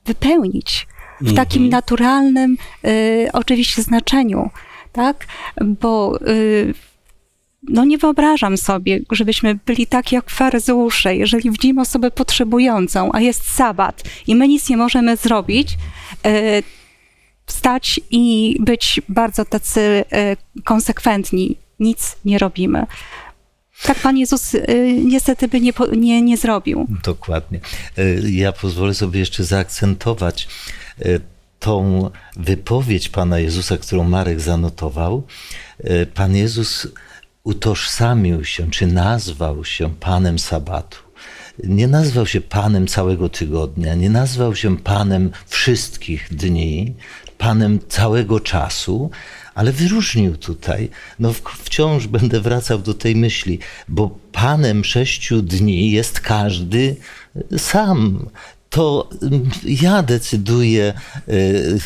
wypełnić 0.04 0.86
w 1.20 1.34
takim 1.34 1.62
mhm. 1.62 1.70
naturalnym, 1.70 2.56
oczywiście 3.32 3.82
znaczeniu, 3.82 4.50
tak? 4.92 5.26
Bo 5.80 6.18
no 7.68 7.84
nie 7.84 7.98
wyobrażam 7.98 8.56
sobie, 8.56 9.00
żebyśmy 9.10 9.58
byli 9.66 9.86
tak 9.86 10.12
jak 10.12 10.30
faryzeusze, 10.30 11.16
jeżeli 11.16 11.50
widzimy 11.50 11.80
osobę 11.80 12.10
potrzebującą, 12.10 13.10
a 13.12 13.20
jest 13.20 13.54
sabat 13.54 14.02
i 14.26 14.34
my 14.34 14.48
nic 14.48 14.68
nie 14.68 14.76
możemy 14.76 15.16
zrobić, 15.16 15.78
wstać 17.46 18.00
i 18.10 18.56
być 18.60 19.00
bardzo 19.08 19.44
tacy 19.44 20.04
konsekwentni, 20.64 21.56
nic 21.80 22.16
nie 22.24 22.38
robimy 22.38 22.86
tak 23.82 23.98
Pan 23.98 24.18
Jezus 24.18 24.54
y, 24.54 24.64
niestety 25.04 25.48
by 25.48 25.60
nie, 25.60 25.72
nie, 25.96 26.22
nie 26.22 26.36
zrobił. 26.36 26.86
Dokładnie. 27.04 27.60
Ja 28.30 28.52
pozwolę 28.52 28.94
sobie 28.94 29.20
jeszcze 29.20 29.44
zaakcentować 29.44 30.48
tą 31.60 32.10
wypowiedź 32.36 33.08
Pana 33.08 33.38
Jezusa, 33.38 33.76
którą 33.76 34.04
Marek 34.04 34.40
zanotował. 34.40 35.22
Pan 36.14 36.36
Jezus 36.36 36.88
utożsamił 37.48 38.44
się, 38.44 38.70
czy 38.70 38.86
nazwał 38.86 39.64
się 39.64 39.94
Panem 40.00 40.38
Sabatu. 40.38 40.98
Nie 41.64 41.88
nazwał 41.88 42.26
się 42.26 42.40
Panem 42.40 42.86
całego 42.86 43.28
tygodnia, 43.28 43.94
nie 43.94 44.10
nazwał 44.10 44.56
się 44.56 44.76
Panem 44.76 45.30
wszystkich 45.46 46.28
dni, 46.30 46.94
Panem 47.38 47.78
całego 47.88 48.40
czasu, 48.40 49.10
ale 49.54 49.72
wyróżnił 49.72 50.36
tutaj. 50.36 50.90
No 51.18 51.32
wciąż 51.64 52.06
będę 52.06 52.40
wracał 52.40 52.78
do 52.78 52.94
tej 52.94 53.16
myśli, 53.16 53.58
bo 53.88 54.18
panem 54.32 54.84
sześciu 54.84 55.42
dni 55.42 55.90
jest 55.90 56.20
każdy 56.20 56.96
sam 57.56 58.28
to 58.70 59.08
mm, 59.22 59.50
ja 59.64 60.02
decyduję, 60.02 60.94
y, 61.28 61.78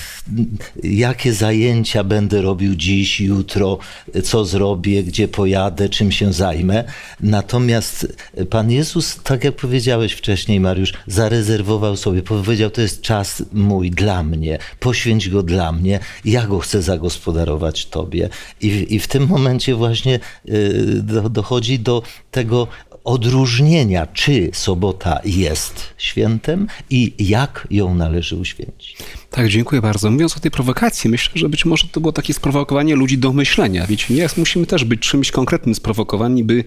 jakie 0.83 1.33
zajęcia 1.33 2.05
będę 2.05 2.43
robił 2.43 2.74
dziś, 2.74 3.20
jutro, 3.20 3.78
co 4.24 4.45
zrobię, 4.45 5.05
gdzie 5.05 5.28
pojadę, 5.28 5.89
czym 5.89 6.12
się 6.12 6.33
zajmę. 6.33 6.85
Natomiast 7.20 8.16
Pan 8.51 8.70
Jezus, 8.70 9.16
tak 9.22 9.45
jak 9.45 9.57
powiedziałeś 9.57 10.12
wcześniej, 10.12 10.61
Mariusz, 10.61 10.93
zarezerwował 11.07 11.97
sobie, 11.97 12.22
powiedział: 12.22 12.70
To 12.70 12.80
jest 12.80 13.01
czas 13.01 13.43
mój 13.53 13.91
dla 13.91 14.22
mnie, 14.22 14.59
poświęć 14.80 15.28
go 15.28 15.43
dla 15.43 15.72
mnie, 15.72 16.01
ja 16.24 16.47
go 16.47 16.59
chcę 16.59 16.83
zagospodarować 16.83 17.87
Tobie. 17.87 18.28
I, 18.61 18.87
i 18.95 18.99
w 18.99 19.09
tym 19.09 19.26
momencie 19.26 19.74
właśnie 19.74 20.20
y, 20.49 21.03
dochodzi 21.30 21.78
do 21.78 22.03
tego 22.30 22.68
odróżnienia, 23.05 24.07
czy 24.07 24.50
sobota 24.53 25.20
jest 25.24 25.94
świętem 25.98 26.66
i 26.90 27.14
jak 27.18 27.66
ją 27.70 27.94
należy 27.94 28.36
uświęcić. 28.36 28.96
Tak, 29.30 29.48
dziękuję 29.48 29.82
bardzo. 29.82 30.11
Mówiąc 30.11 30.36
o 30.36 30.40
tej 30.40 30.50
prowokacji, 30.50 31.11
myślę, 31.11 31.32
że 31.34 31.48
być 31.48 31.64
może 31.64 31.88
to 31.88 32.00
było 32.00 32.12
takie 32.12 32.34
sprowokowanie 32.34 32.96
ludzi 32.96 33.18
do 33.18 33.32
myślenia. 33.32 33.86
Wiecie, 33.86 34.14
nie, 34.14 34.28
musimy 34.36 34.66
też 34.66 34.84
być 34.84 35.00
czymś 35.00 35.30
konkretnym 35.30 35.74
sprowokowani, 35.74 36.44
by 36.44 36.64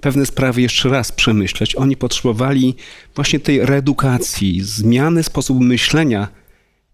pewne 0.00 0.26
sprawy 0.26 0.62
jeszcze 0.62 0.88
raz 0.88 1.12
przemyśleć. 1.12 1.76
Oni 1.76 1.96
potrzebowali 1.96 2.74
właśnie 3.14 3.40
tej 3.40 3.66
reedukacji, 3.66 4.60
zmiany 4.62 5.22
sposobu 5.22 5.60
myślenia 5.60 6.28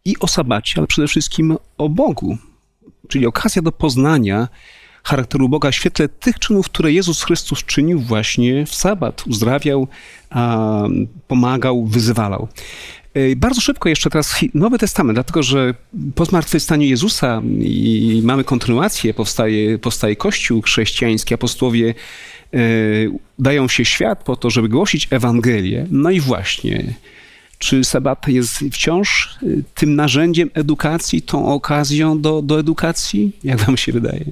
i 0.04 0.18
o 0.20 0.28
sabacie, 0.28 0.74
ale 0.76 0.86
przede 0.86 1.08
wszystkim 1.08 1.56
o 1.78 1.88
Bogu, 1.88 2.38
czyli 3.08 3.26
okazja 3.26 3.62
do 3.62 3.72
poznania 3.72 4.48
charakteru 5.04 5.48
Boga 5.48 5.70
w 5.70 5.74
świetle 5.74 6.08
tych 6.08 6.38
czynów, 6.38 6.66
które 6.66 6.92
Jezus 6.92 7.22
Chrystus 7.22 7.64
czynił 7.64 8.00
właśnie 8.00 8.66
w 8.66 8.74
sabat. 8.74 9.26
Uzdrawiał, 9.26 9.88
pomagał, 11.28 11.86
wyzwalał. 11.86 12.48
Bardzo 13.36 13.60
szybko 13.60 13.88
jeszcze 13.88 14.10
teraz 14.10 14.40
Nowy 14.54 14.78
Testament, 14.78 15.16
dlatego 15.16 15.42
że 15.42 15.74
po 16.14 16.24
zmartwychwstaniu 16.24 16.86
Jezusa 16.86 17.42
i 17.60 18.20
mamy 18.24 18.44
kontynuację, 18.44 19.14
powstaje, 19.14 19.78
powstaje 19.78 20.16
Kościół 20.16 20.62
chrześcijański, 20.62 21.34
apostowie 21.34 21.94
e, 22.54 22.58
dają 23.38 23.68
się 23.68 23.84
świat 23.84 24.24
po 24.24 24.36
to, 24.36 24.50
żeby 24.50 24.68
głosić 24.68 25.08
Ewangelię. 25.10 25.86
No 25.90 26.10
i 26.10 26.20
właśnie, 26.20 26.94
czy 27.58 27.84
sabat 27.84 28.28
jest 28.28 28.64
wciąż 28.72 29.38
e, 29.42 29.46
tym 29.74 29.94
narzędziem 29.94 30.50
edukacji, 30.54 31.22
tą 31.22 31.46
okazją 31.46 32.20
do, 32.20 32.42
do 32.42 32.60
edukacji? 32.60 33.32
Jak 33.44 33.58
wam 33.58 33.76
się 33.76 33.92
wydaje? 33.92 34.24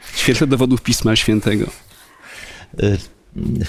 W 0.00 0.18
świetle 0.18 0.46
dowodów 0.46 0.82
Pisma 0.82 1.16
Świętego? 1.16 1.70
Y, 2.82 2.98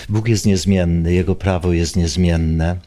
Bóg 0.09 0.27
jest 0.27 0.45
niezmienny, 0.45 1.13
Jego 1.13 1.36
prawo 1.36 1.73
jest 1.73 1.95
niezmienne. 1.95 2.77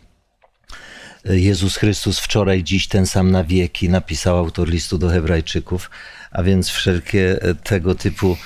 Y, 1.31 1.41
Jezus 1.41 1.77
Chrystus 1.77 2.19
wczoraj, 2.19 2.65
dziś 2.65 2.89
ten 2.89 3.07
sam 3.07 3.31
na 3.31 3.45
wieki, 3.45 3.89
napisał 3.89 4.39
autor 4.39 4.69
listu 4.69 4.99
do 4.99 5.09
Hebrajczyków, 5.09 5.91
a 6.31 6.43
więc 6.43 6.69
wszelkie 6.69 7.49
y, 7.49 7.55
tego 7.55 7.95
typu 7.95 8.37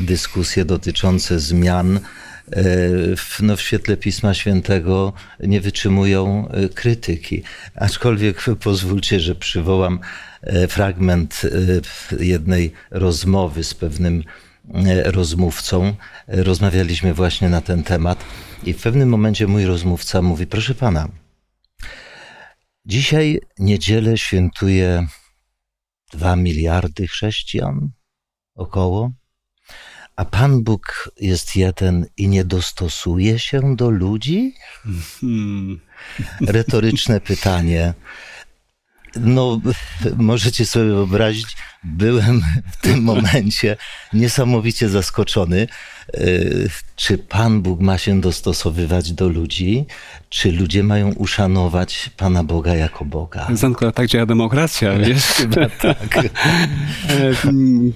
dyskusje 0.00 0.64
dotyczące 0.64 1.40
zmian 1.40 2.00
w, 3.16 3.36
no, 3.42 3.56
w 3.56 3.60
świetle 3.60 3.96
Pisma 3.96 4.34
Świętego 4.34 5.12
nie 5.40 5.60
wytrzymują 5.60 6.48
krytyki. 6.74 7.42
Aczkolwiek 7.74 8.44
pozwólcie, 8.60 9.20
że 9.20 9.34
przywołam 9.34 9.98
fragment 10.68 11.42
jednej 12.20 12.72
rozmowy 12.90 13.64
z 13.64 13.74
pewnym 13.74 14.24
rozmówcą. 15.04 15.94
Rozmawialiśmy 16.26 17.14
właśnie 17.14 17.48
na 17.48 17.60
ten 17.60 17.82
temat 17.82 18.24
i 18.64 18.72
w 18.72 18.82
pewnym 18.82 19.08
momencie 19.08 19.46
mój 19.46 19.64
rozmówca 19.64 20.22
mówi: 20.22 20.46
Proszę 20.46 20.74
pana, 20.74 21.08
dzisiaj 22.86 23.40
niedzielę 23.58 24.18
świętuje 24.18 25.06
dwa 26.12 26.36
miliardy 26.36 27.06
chrześcijan 27.06 27.90
około, 28.54 29.12
a 30.16 30.24
Pan 30.24 30.64
Bóg 30.64 31.10
jest 31.20 31.56
jeden 31.56 32.06
i 32.16 32.28
nie 32.28 32.44
dostosuje 32.44 33.38
się 33.38 33.76
do 33.76 33.90
ludzi? 33.90 34.54
Hmm. 35.20 35.80
Retoryczne 36.40 37.20
pytanie. 37.20 37.94
No, 39.20 39.60
możecie 40.16 40.66
sobie 40.66 40.84
wyobrazić, 40.84 41.56
byłem 41.84 42.42
w 42.72 42.76
tym 42.76 43.02
momencie 43.12 43.76
niesamowicie 44.12 44.88
zaskoczony, 44.88 45.66
e, 46.14 46.20
czy 46.96 47.18
Pan 47.18 47.62
Bóg 47.62 47.80
ma 47.80 47.98
się 47.98 48.20
dostosowywać 48.20 49.12
do 49.12 49.28
ludzi, 49.28 49.84
czy 50.28 50.52
ludzie 50.52 50.82
mają 50.82 51.12
uszanować 51.12 52.10
Pana 52.16 52.44
Boga 52.44 52.74
jako 52.74 53.04
Boga. 53.04 53.48
Zanko, 53.52 53.92
tak 53.92 54.06
działa 54.06 54.26
demokracja, 54.26 54.94
wiesz? 54.98 55.24
Chyba 55.24 55.68
tak. 55.68 56.16
E, 56.16 56.30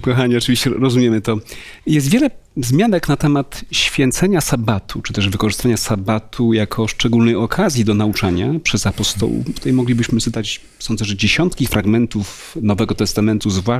kochani, 0.01 0.37
oczywiście 0.37 0.69
rozumiemy 0.69 1.21
to. 1.21 1.37
Jest 1.85 2.09
wiele 2.09 2.29
wzmianek 2.57 3.07
na 3.07 3.17
temat 3.17 3.65
święcenia 3.71 4.41
sabatu, 4.41 5.01
czy 5.01 5.13
też 5.13 5.29
wykorzystania 5.29 5.77
sabatu 5.77 6.53
jako 6.53 6.87
szczególnej 6.87 7.35
okazji 7.35 7.85
do 7.85 7.93
nauczania 7.93 8.53
przez 8.63 8.87
apostołów. 8.87 9.45
Tutaj 9.55 9.73
moglibyśmy 9.73 10.19
cytać, 10.19 10.61
sądzę, 10.79 11.05
że 11.05 11.15
dziesiątki 11.15 11.67
fragmentów 11.67 12.55
Nowego 12.61 12.95
Testamentu, 12.95 13.49
zwłaszcza 13.49 13.76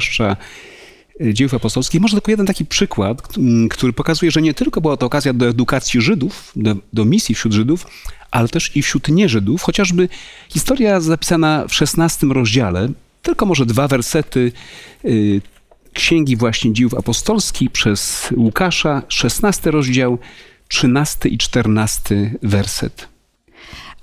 e, 1.21 1.33
dzieł 1.33 1.49
apostolskich. 1.53 2.01
Może 2.01 2.15
tylko 2.15 2.31
jeden 2.31 2.45
taki 2.45 2.65
przykład, 2.65 3.21
który 3.69 3.93
pokazuje, 3.93 4.31
że 4.31 4.41
nie 4.41 4.53
tylko 4.53 4.81
była 4.81 4.97
to 4.97 5.05
okazja 5.05 5.33
do 5.33 5.47
edukacji 5.47 6.01
Żydów, 6.01 6.51
do, 6.55 6.75
do 6.93 7.05
misji 7.05 7.35
wśród 7.35 7.53
Żydów, 7.53 7.87
ale 8.31 8.47
też 8.47 8.75
i 8.75 8.81
wśród 8.81 9.07
nieżydów. 9.07 9.61
Chociażby 9.61 10.09
historia 10.49 10.99
zapisana 10.99 11.65
w 11.67 11.73
szesnastym 11.73 12.31
rozdziale, 12.31 12.89
tylko 13.21 13.45
może 13.45 13.65
dwa 13.65 13.87
wersety 13.87 14.51
y, 15.05 15.41
Księgi 15.93 16.35
właśnie 16.35 16.73
Dziejów 16.73 16.93
Apostolskich 16.93 17.71
przez 17.71 18.29
Łukasza, 18.35 19.01
16 19.07 19.71
rozdział, 19.71 20.19
13 20.67 21.29
i 21.29 21.37
14 21.37 22.33
werset. 22.43 23.07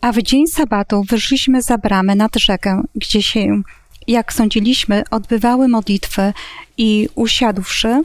A 0.01 0.13
w 0.13 0.23
dzień 0.23 0.47
sabatu 0.47 1.03
wyszliśmy 1.09 1.63
za 1.63 1.79
bramę 1.79 2.15
nad 2.15 2.37
rzekę, 2.37 2.83
gdzie 2.95 3.23
się, 3.23 3.63
jak 4.07 4.33
sądziliśmy, 4.33 5.03
odbywały 5.11 5.69
modlitwy 5.69 6.33
i 6.77 7.09
usiadłszy, 7.15 8.03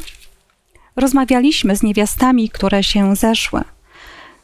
rozmawialiśmy 0.96 1.76
z 1.76 1.84
niewiastami, 1.84 2.50
które 2.50 2.84
się 2.84 3.16
zeszły. 3.16 3.62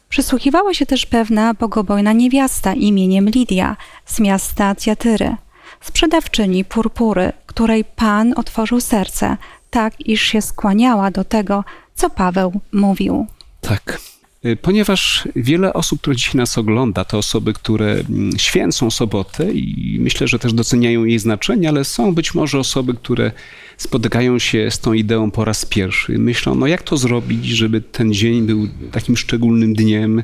Przysłuchiwała 0.08 0.74
się 0.74 0.86
też 0.86 1.06
pewna 1.06 1.54
bogobojna 1.54 2.12
niewiasta 2.12 2.74
imieniem 2.74 3.28
Lidia 3.28 3.76
z 4.06 4.20
miasta 4.20 4.74
Tiatyry, 4.74 5.36
sprzedawczyni 5.80 6.64
purpury, 6.64 7.32
której 7.46 7.84
Pan 7.84 8.34
otworzył 8.36 8.80
serce, 8.80 9.36
tak 9.70 10.00
iż 10.00 10.22
się 10.22 10.42
skłaniała 10.42 11.10
do 11.10 11.24
tego, 11.24 11.64
co 11.94 12.10
Paweł 12.10 12.60
mówił. 12.72 13.26
Tak. 13.60 14.00
Y, 14.44 14.56
ponieważ 14.56 15.28
wiele 15.36 15.72
osób, 15.72 16.00
które 16.00 16.16
dzisiaj 16.16 16.34
nas 16.34 16.58
ogląda, 16.58 17.04
to 17.04 17.18
osoby, 17.18 17.52
które 17.52 17.92
mm, 17.92 18.38
święcą 18.38 18.90
sobotę 18.90 19.52
i 19.52 19.98
myślę, 20.00 20.28
że 20.28 20.38
też 20.38 20.52
doceniają 20.52 21.04
jej 21.04 21.18
znaczenie, 21.18 21.68
ale 21.68 21.84
są 21.84 22.14
być 22.14 22.34
może 22.34 22.58
osoby, 22.58 22.94
które 22.94 23.32
spotykają 23.76 24.38
się 24.38 24.70
z 24.70 24.78
tą 24.78 24.92
ideą 24.92 25.30
po 25.30 25.44
raz 25.44 25.66
pierwszy. 25.66 26.18
Myślą, 26.18 26.54
no 26.54 26.66
jak 26.66 26.82
to 26.82 26.96
zrobić, 26.96 27.46
żeby 27.46 27.80
ten 27.80 28.14
dzień 28.14 28.42
był 28.42 28.68
takim 28.92 29.16
szczególnym 29.16 29.74
dniem, 29.74 30.22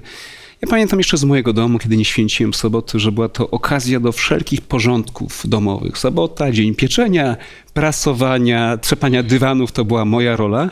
ja 0.62 0.68
pamiętam 0.68 0.98
jeszcze 0.98 1.16
z 1.16 1.24
mojego 1.24 1.52
domu, 1.52 1.78
kiedy 1.78 1.96
nie 1.96 2.04
święciłem 2.04 2.54
soboty, 2.54 2.98
że 2.98 3.12
była 3.12 3.28
to 3.28 3.50
okazja 3.50 4.00
do 4.00 4.12
wszelkich 4.12 4.60
porządków 4.60 5.42
domowych. 5.48 5.98
Sobota, 5.98 6.52
dzień 6.52 6.74
pieczenia, 6.74 7.36
prasowania, 7.74 8.76
trzepania 8.76 9.22
dywanów 9.22 9.72
to 9.72 9.84
była 9.84 10.04
moja 10.04 10.36
rola. 10.36 10.70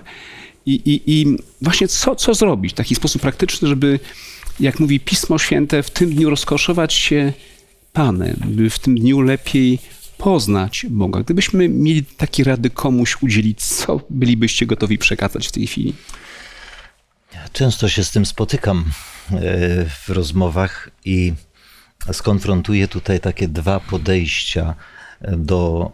I, 0.67 0.73
i, 0.75 1.21
i 1.21 1.37
właśnie 1.63 1.89
co, 1.89 2.17
co 2.17 2.35
zrobić 2.35 2.73
w 2.73 2.77
taki 2.77 2.95
sposób 2.95 3.23
praktyczny, 3.23 3.69
żeby, 3.69 4.01
jak 4.61 4.81
mówi 4.81 5.01
Pismo 5.01 5.39
Święte, 5.39 5.83
w 5.83 5.91
tym 5.91 6.15
dniu 6.15 6.31
rozkoszować 6.31 6.95
się 6.95 7.33
Panem, 7.93 8.37
by 8.45 8.71
w 8.71 8.79
tym 8.79 8.95
dniu 8.95 9.21
lepiej 9.21 9.79
poznać 10.19 10.87
Boga. 10.91 11.21
Gdybyśmy 11.21 11.69
mieli 11.69 12.05
takie 12.05 12.45
rady 12.45 12.71
komuś 12.71 13.23
udzielić, 13.23 13.63
co 13.63 14.01
bylibyście 14.11 14.67
gotowi 14.67 14.99
przekazać 14.99 15.49
w 15.49 15.53
tej 15.53 15.67
chwili? 15.67 15.95
Często 17.53 17.89
się 17.89 18.05
z 18.05 18.11
tym 18.11 18.27
spotykam 18.27 18.85
w 20.05 20.09
rozmowach 20.09 20.91
i 21.05 21.33
skonfrontuję 22.13 22.89
tutaj 22.89 23.21
takie 23.21 23.49
dwa 23.49 23.81
podejścia 23.81 24.75
do 25.29 25.91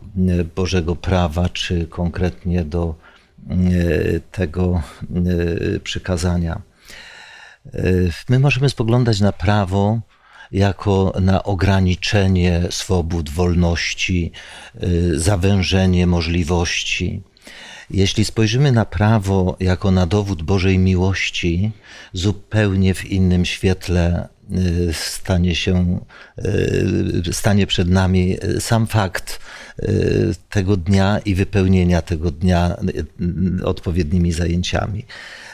Bożego 0.56 0.96
prawa, 0.96 1.48
czy 1.48 1.86
konkretnie 1.86 2.64
do 2.64 2.94
e, 2.94 3.05
tego 4.32 4.82
e, 5.76 5.80
przykazania. 5.80 6.62
E, 7.74 7.80
my 8.28 8.38
możemy 8.38 8.70
spoglądać 8.70 9.20
na 9.20 9.32
prawo 9.32 10.00
jako 10.52 11.12
na 11.20 11.42
ograniczenie 11.42 12.62
swobód, 12.70 13.30
wolności, 13.30 14.32
zawężenie 15.12 16.06
możliwości. 16.06 17.22
Jeśli 17.90 18.24
spojrzymy 18.24 18.72
na 18.72 18.84
prawo 18.84 19.56
jako 19.60 19.90
na 19.90 20.06
dowód 20.06 20.42
Bożej 20.42 20.78
miłości, 20.78 21.72
zupełnie 22.12 22.94
w 22.94 23.04
innym 23.04 23.44
świetle 23.44 24.28
stanie 24.92 25.54
się, 25.54 26.00
y, 26.44 27.32
stanie 27.32 27.66
przed 27.66 27.88
nami 27.88 28.36
sam 28.60 28.86
fakt 28.86 29.40
y, 29.82 30.34
tego 30.50 30.76
dnia 30.76 31.18
i 31.18 31.34
wypełnienia 31.34 32.02
tego 32.02 32.30
dnia 32.30 32.76
odpowiednimi 33.64 34.32
zajęciami. 34.32 35.04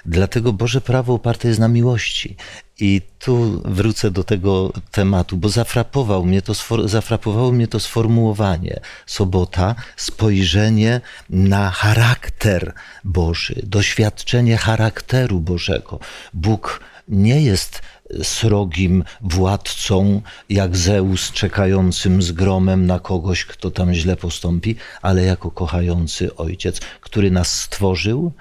Dlatego 0.06 0.52
Boże 0.52 0.80
prawo 0.80 1.14
oparte 1.14 1.48
jest 1.48 1.60
na 1.60 1.68
miłości. 1.68 2.36
I 2.80 3.00
tu 3.18 3.62
wrócę 3.64 4.10
do 4.10 4.24
tego 4.24 4.72
tematu, 4.90 5.36
bo 5.36 5.48
zafrapował 5.48 6.24
mnie 6.24 6.42
to, 6.42 6.52
zafrapowało 6.84 7.52
mnie 7.52 7.68
to 7.68 7.80
sformułowanie. 7.80 8.80
Sobota, 9.06 9.74
spojrzenie 9.96 11.00
na 11.30 11.70
charakter 11.70 12.72
Boży, 13.04 13.54
doświadczenie 13.62 14.56
charakteru 14.56 15.40
Bożego. 15.40 15.98
Bóg 16.34 16.80
nie 17.08 17.42
jest 17.42 17.82
srogim 18.22 19.04
władcą, 19.20 20.22
jak 20.48 20.76
Zeus 20.76 21.32
czekającym 21.32 22.22
z 22.22 22.32
gromem 22.32 22.86
na 22.86 22.98
kogoś, 22.98 23.44
kto 23.44 23.70
tam 23.70 23.94
źle 23.94 24.16
postąpi, 24.16 24.76
ale 25.02 25.22
jako 25.22 25.50
kochający 25.50 26.36
ojciec, 26.36 26.80
który 27.00 27.30
nas 27.30 27.60
stworzył 27.60 28.32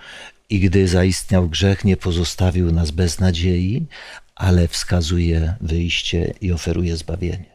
i 0.50 0.60
gdy 0.60 0.88
zaistniał 0.88 1.50
grzech, 1.50 1.86
nie 1.86 1.98
pozostawił 1.98 2.72
nas 2.72 2.92
bez 2.92 3.20
nadziei, 3.20 3.86
ale 4.36 4.68
wskazuje 4.68 5.56
wyjście 5.62 6.34
i 6.42 6.52
oferuje 6.52 6.98
zbawienie. 6.98 7.52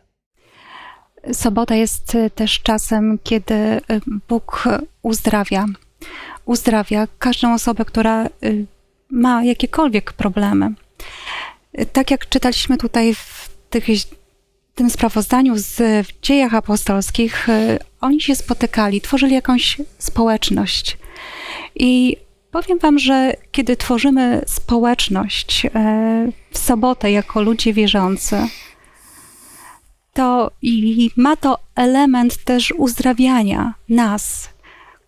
Sobota 1.32 1.74
jest 1.74 2.16
też 2.34 2.60
czasem, 2.60 3.18
kiedy 3.22 3.54
y, 3.54 3.80
Bóg 4.28 4.64
uzdrawia. 5.02 5.66
Uzdrawia 6.44 7.08
każdą 7.18 7.54
osobę, 7.54 7.84
która 7.84 8.26
y, 8.26 8.66
ma 9.10 9.44
jakiekolwiek 9.44 10.12
problemy. 10.12 10.70
Tak 11.92 12.10
jak 12.10 12.28
czytaliśmy 12.28 12.78
tutaj 12.78 13.14
w 13.14 13.48
tych, 13.70 13.86
tym 14.74 14.90
sprawozdaniu 14.90 15.54
z 15.56 16.06
w 16.06 16.20
dziejach 16.20 16.54
apostolskich, 16.54 17.48
y, 17.48 17.78
oni 18.00 18.20
się 18.20 18.36
spotykali, 18.36 19.00
tworzyli 19.00 19.34
jakąś 19.34 19.76
społeczność. 19.98 20.98
I 21.74 22.16
Powiem 22.56 22.78
Wam, 22.78 22.98
że 22.98 23.32
kiedy 23.52 23.76
tworzymy 23.76 24.42
społeczność 24.46 25.66
e, 25.66 25.70
w 26.50 26.58
sobotę 26.58 27.10
jako 27.12 27.42
ludzie 27.42 27.72
wierzący, 27.72 28.36
to 30.12 30.50
i 30.62 31.10
ma 31.16 31.36
to 31.36 31.58
element 31.74 32.44
też 32.44 32.72
uzdrawiania 32.76 33.74
nas, 33.88 34.48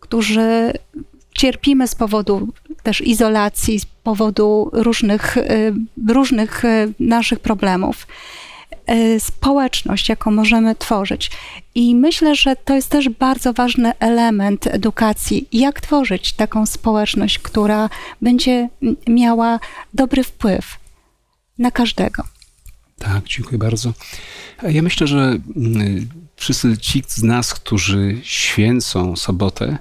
którzy 0.01 0.73
cierpimy 1.39 1.89
z 1.89 1.95
powodu 1.95 2.49
też 2.83 3.01
izolacji, 3.01 3.81
z 3.81 3.85
powodu 3.85 4.71
różnych, 4.73 5.37
e, 5.39 5.43
różnych 6.09 6.65
e, 6.65 6.89
naszych 7.01 7.41
problemów. 7.41 8.07
E, 8.87 9.21
społeczność, 9.21 10.09
jaką 10.09 10.31
możemy 10.31 10.75
tworzyć. 10.75 11.31
I 11.75 11.95
myślę, 11.95 12.35
że 12.35 12.57
to 12.57 12.75
jest 12.75 12.89
też 12.89 13.09
bardzo 13.09 13.53
ważny 13.53 13.93
element 13.99 14.67
edukacji. 14.67 15.49
Jak 15.53 15.81
tworzyć 15.81 16.33
taką 16.33 16.67
społeczność, 16.67 17.39
która 17.39 17.91
będzie 18.23 18.69
miała 19.09 19.61
dobry 19.95 20.25
wpływ 20.25 20.77
na 21.59 21.71
każdego. 21.71 22.23
Tak, 22.99 23.25
dziękuję 23.25 23.59
bardzo. 23.59 23.93
Ja 24.63 24.83
myślę, 24.83 25.07
że 25.07 25.39
wszyscy 26.37 26.79
ci 26.79 27.03
z 27.09 27.23
nas, 27.23 27.55
którzy 27.55 28.21
święcą 28.23 29.17
sobotę, 29.17 29.79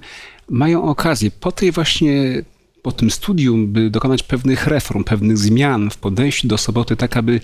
mają 0.49 0.83
okazję 0.83 1.31
po 1.31 1.51
tej 1.51 1.71
właśnie 1.71 2.43
po 2.81 2.91
tym 2.91 3.11
studium, 3.11 3.67
by 3.67 3.89
dokonać 3.89 4.23
pewnych 4.23 4.67
reform, 4.67 5.03
pewnych 5.03 5.37
zmian 5.37 5.89
w 5.89 5.97
podejściu 5.97 6.47
do 6.47 6.57
soboty, 6.57 6.95
tak 6.95 7.17
aby 7.17 7.41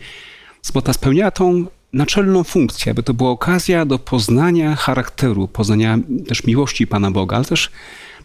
sobota 0.62 0.94
spełniała 0.94 1.32
tą 1.32 1.66
naczelną 1.94 2.44
funkcję, 2.44 2.92
aby 2.92 3.04
to 3.04 3.14
była 3.14 3.30
okazja 3.30 3.86
do 3.86 4.00
poznania 4.00 4.76
charakteru, 4.76 5.48
poznania 5.48 6.00
też 6.28 6.44
miłości 6.44 6.88
Pana 6.88 7.12
Boga, 7.12 7.36
ale 7.36 7.46
też 7.46 7.72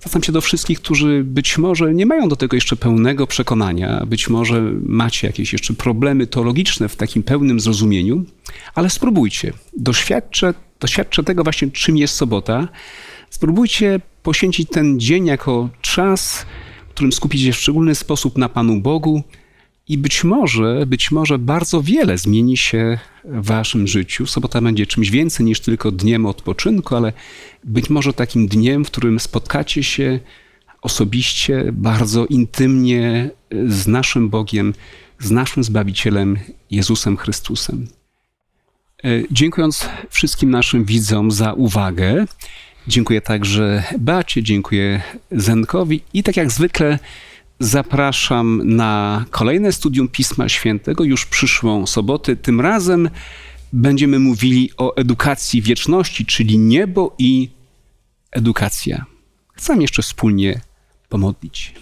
zwracam 0.01 0.23
się 0.23 0.33
do 0.33 0.41
wszystkich, 0.41 0.81
którzy 0.81 1.25
być 1.25 1.59
może 1.59 1.95
nie 1.95 2.07
mają 2.07 2.29
do 2.29 2.37
tego 2.37 2.57
jeszcze 2.57 2.77
pełnego 2.77 3.27
przekonania, 3.27 4.07
być 4.07 4.29
może 4.29 4.63
macie 4.87 5.27
jakieś 5.27 5.53
jeszcze 5.53 5.75
problemy 5.75 6.27
teologiczne 6.27 6.89
w 6.89 6.97
takim 6.97 7.23
pełnym 7.23 7.61
zrozumieniu, 7.61 8.25
ale 8.75 8.91
spróbujcie. 8.91 9.53
Doświadczę, 9.77 10.55
doświadczę 10.81 11.23
tego 11.23 11.45
właśnie, 11.45 11.71
czym 11.71 11.97
jest 11.97 12.15
sobota. 12.15 12.69
Spróbujcie 13.31 14.01
poświęcić 14.23 14.69
ten 14.71 15.01
dzień 15.01 15.27
jako 15.27 15.69
czas, 15.81 16.47
w 16.89 16.91
którym 16.91 17.13
skupić 17.13 17.43
się 17.43 17.53
w 17.53 17.57
szczególny 17.57 17.95
sposób 17.95 18.39
na 18.39 18.49
Panu 18.49 18.81
Bogu, 18.81 19.23
i 19.89 19.99
być 19.99 20.25
może, 20.25 20.87
być 20.87 21.11
może 21.11 21.39
bardzo 21.39 21.83
wiele 21.83 22.19
zmieni 22.19 22.57
się 22.57 22.99
w 23.25 23.47
waszym 23.47 23.87
życiu. 23.87 24.27
Sobota 24.27 24.61
będzie 24.61 24.87
czymś 24.87 25.11
więcej 25.11 25.47
niż 25.47 25.61
tylko 25.61 25.91
dniem 25.91 26.27
odpoczynku, 26.27 26.97
ale 26.97 27.13
być 27.65 27.91
może 27.91 28.13
takim 28.13 28.49
dniem, 28.49 28.85
w 28.85 28.91
którym 28.91 29.21
spotkacie 29.21 29.83
się 29.83 30.21
osobiście, 30.83 31.65
bardzo 31.73 32.27
intymnie 32.27 33.31
z 33.67 33.87
naszym 33.87 34.29
Bogiem, 34.29 34.75
z 35.19 35.31
naszym 35.31 35.65
Zbawicielem 35.65 36.39
Jezusem 36.71 37.17
Chrystusem. 37.17 37.89
E, 39.05 39.09
dziękując 39.31 39.89
wszystkim 40.11 40.51
naszym 40.51 40.85
widzom 40.85 41.31
za 41.31 41.53
uwagę, 41.53 42.27
dziękuję 42.89 43.21
także 43.21 43.85
Bacie, 43.99 44.43
dziękuję 44.43 45.03
Zenkowi 45.31 46.03
i 46.15 46.23
tak 46.23 46.37
jak 46.37 46.51
zwykle 46.51 46.99
zapraszam 47.61 48.61
na 48.65 49.25
kolejne 49.31 49.73
studium 49.73 50.09
Pisma 50.09 50.49
Świętego 50.49 51.05
już 51.05 51.27
przyszłą 51.27 51.87
sobotę. 51.87 52.37
Tym 52.37 52.61
razem 52.61 53.11
będziemy 53.73 54.19
mówili 54.19 54.71
o 54.77 54.97
edukacji 54.97 55.63
wieczności, 55.63 56.27
czyli 56.27 56.59
niebo 56.59 57.15
i 57.19 57.51
edukacja. 58.31 59.05
Chcę 59.53 59.77
jeszcze 59.77 60.03
wspólnie 60.03 60.61
pomodlić. 61.09 61.75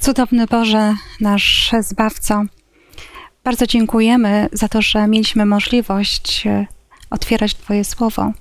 Cudowny 0.00 0.46
Boże, 0.46 0.94
nasz 1.20 1.70
Zbawco, 1.80 2.44
bardzo 3.44 3.66
dziękujemy 3.66 4.48
za 4.52 4.68
to, 4.68 4.82
że 4.82 5.06
mieliśmy 5.06 5.46
możliwość 5.46 6.46
e, 6.46 6.66
otwierać 7.10 7.54
Twoje 7.54 7.84
słowo. 7.84 8.32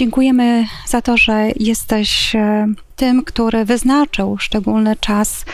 Dziękujemy 0.00 0.66
za 0.86 1.02
to, 1.02 1.16
że 1.16 1.48
jesteś 1.56 2.34
e, 2.34 2.66
tym, 2.96 3.24
który 3.24 3.64
wyznaczył 3.64 4.38
szczególny 4.38 4.96
czas 4.96 5.44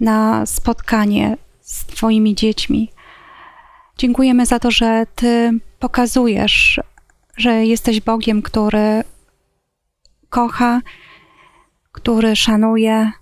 na 0.00 0.46
spotkanie 0.46 1.36
z 1.60 1.86
Twoimi 1.86 2.34
dziećmi. 2.34 2.90
Dziękujemy 3.98 4.46
za 4.46 4.58
to, 4.58 4.70
że 4.70 5.06
Ty 5.14 5.60
pokazujesz, 5.78 6.80
że 7.36 7.64
jesteś 7.66 8.00
Bogiem, 8.00 8.42
który 8.42 9.04
kocha, 10.28 10.80
który 11.92 12.36
szanuje 12.36 13.12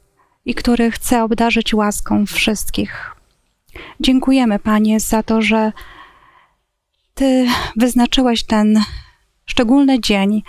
i 0.45 0.55
który 0.55 0.91
chce 0.91 1.25
obdarzyć 1.25 1.75
łaską 1.75 2.27
wszystkich. 2.27 3.17
Dziękujemy, 4.01 4.59
Panie, 4.59 5.01
za 5.01 5.23
to, 5.23 5.43
że 5.43 5.73
Ty 7.15 7.47
wyznaczyłeś 7.77 8.45
ten 8.45 8.81
szczególny 9.47 10.01
dzień 10.01 10.43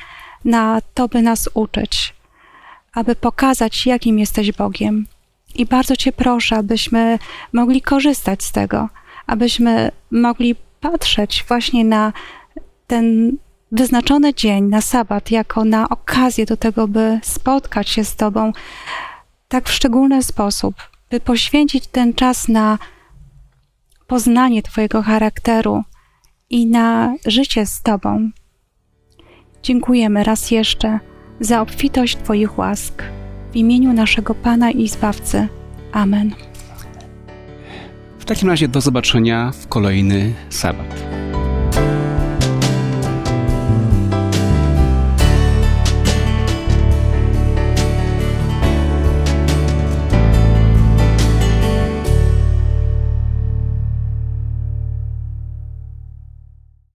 na 0.46 0.82
to, 0.94 1.08
by 1.08 1.22
nas 1.22 1.50
uczyć, 1.54 2.14
aby 2.94 3.16
pokazać, 3.16 3.86
jakim 3.86 4.20
jesteś 4.20 4.52
Bogiem. 4.52 5.06
I 5.56 5.66
bardzo 5.66 5.96
Cię 5.96 6.12
proszę, 6.12 6.56
abyśmy 6.56 7.20
mogli 7.54 7.82
korzystać 7.82 8.44
z 8.44 8.52
tego, 8.52 8.89
abyśmy 9.28 9.91
mogli 10.12 10.56
patrzeć 10.82 11.46
właśnie 11.48 11.86
na 11.86 12.14
ten 12.88 13.38
wyznaczony 13.72 14.34
dzień, 14.34 14.64
na 14.64 14.82
sabat, 14.82 15.32
jako 15.32 15.66
na 15.66 15.89
okazję 15.89 16.46
do 16.46 16.58
tego, 16.58 16.88
by 16.88 17.20
spotkać 17.24 17.89
się 17.89 18.04
z 18.04 18.16
Tobą 18.16 18.52
tak 19.48 19.70
w 19.70 19.74
szczególny 19.74 20.24
sposób, 20.24 20.76
by 21.10 21.20
poświęcić 21.20 21.88
ten 21.88 22.14
czas 22.14 22.48
na 22.48 22.78
poznanie 24.08 24.64
Twojego 24.64 25.02
charakteru 25.02 25.84
i 26.50 26.66
na 26.66 27.16
życie 27.26 27.66
z 27.66 27.82
Tobą. 27.82 28.32
Dziękujemy 29.64 30.24
raz 30.24 30.51
jeszcze 30.51 30.99
za 31.39 31.61
obfitość 31.61 32.18
Twoich 32.18 32.57
łask. 32.57 33.03
W 33.51 33.55
imieniu 33.55 33.93
naszego 33.93 34.36
Pana 34.36 34.72
i 34.72 34.88
Zbawcy. 34.88 35.47
Amen. 35.91 36.32
W 38.20 38.26
takim 38.26 38.49
razie 38.49 38.68
do 38.68 38.82
zobaczenia 38.82 39.51
w 39.51 39.68
kolejny 39.68 40.34
sabat. 40.49 41.22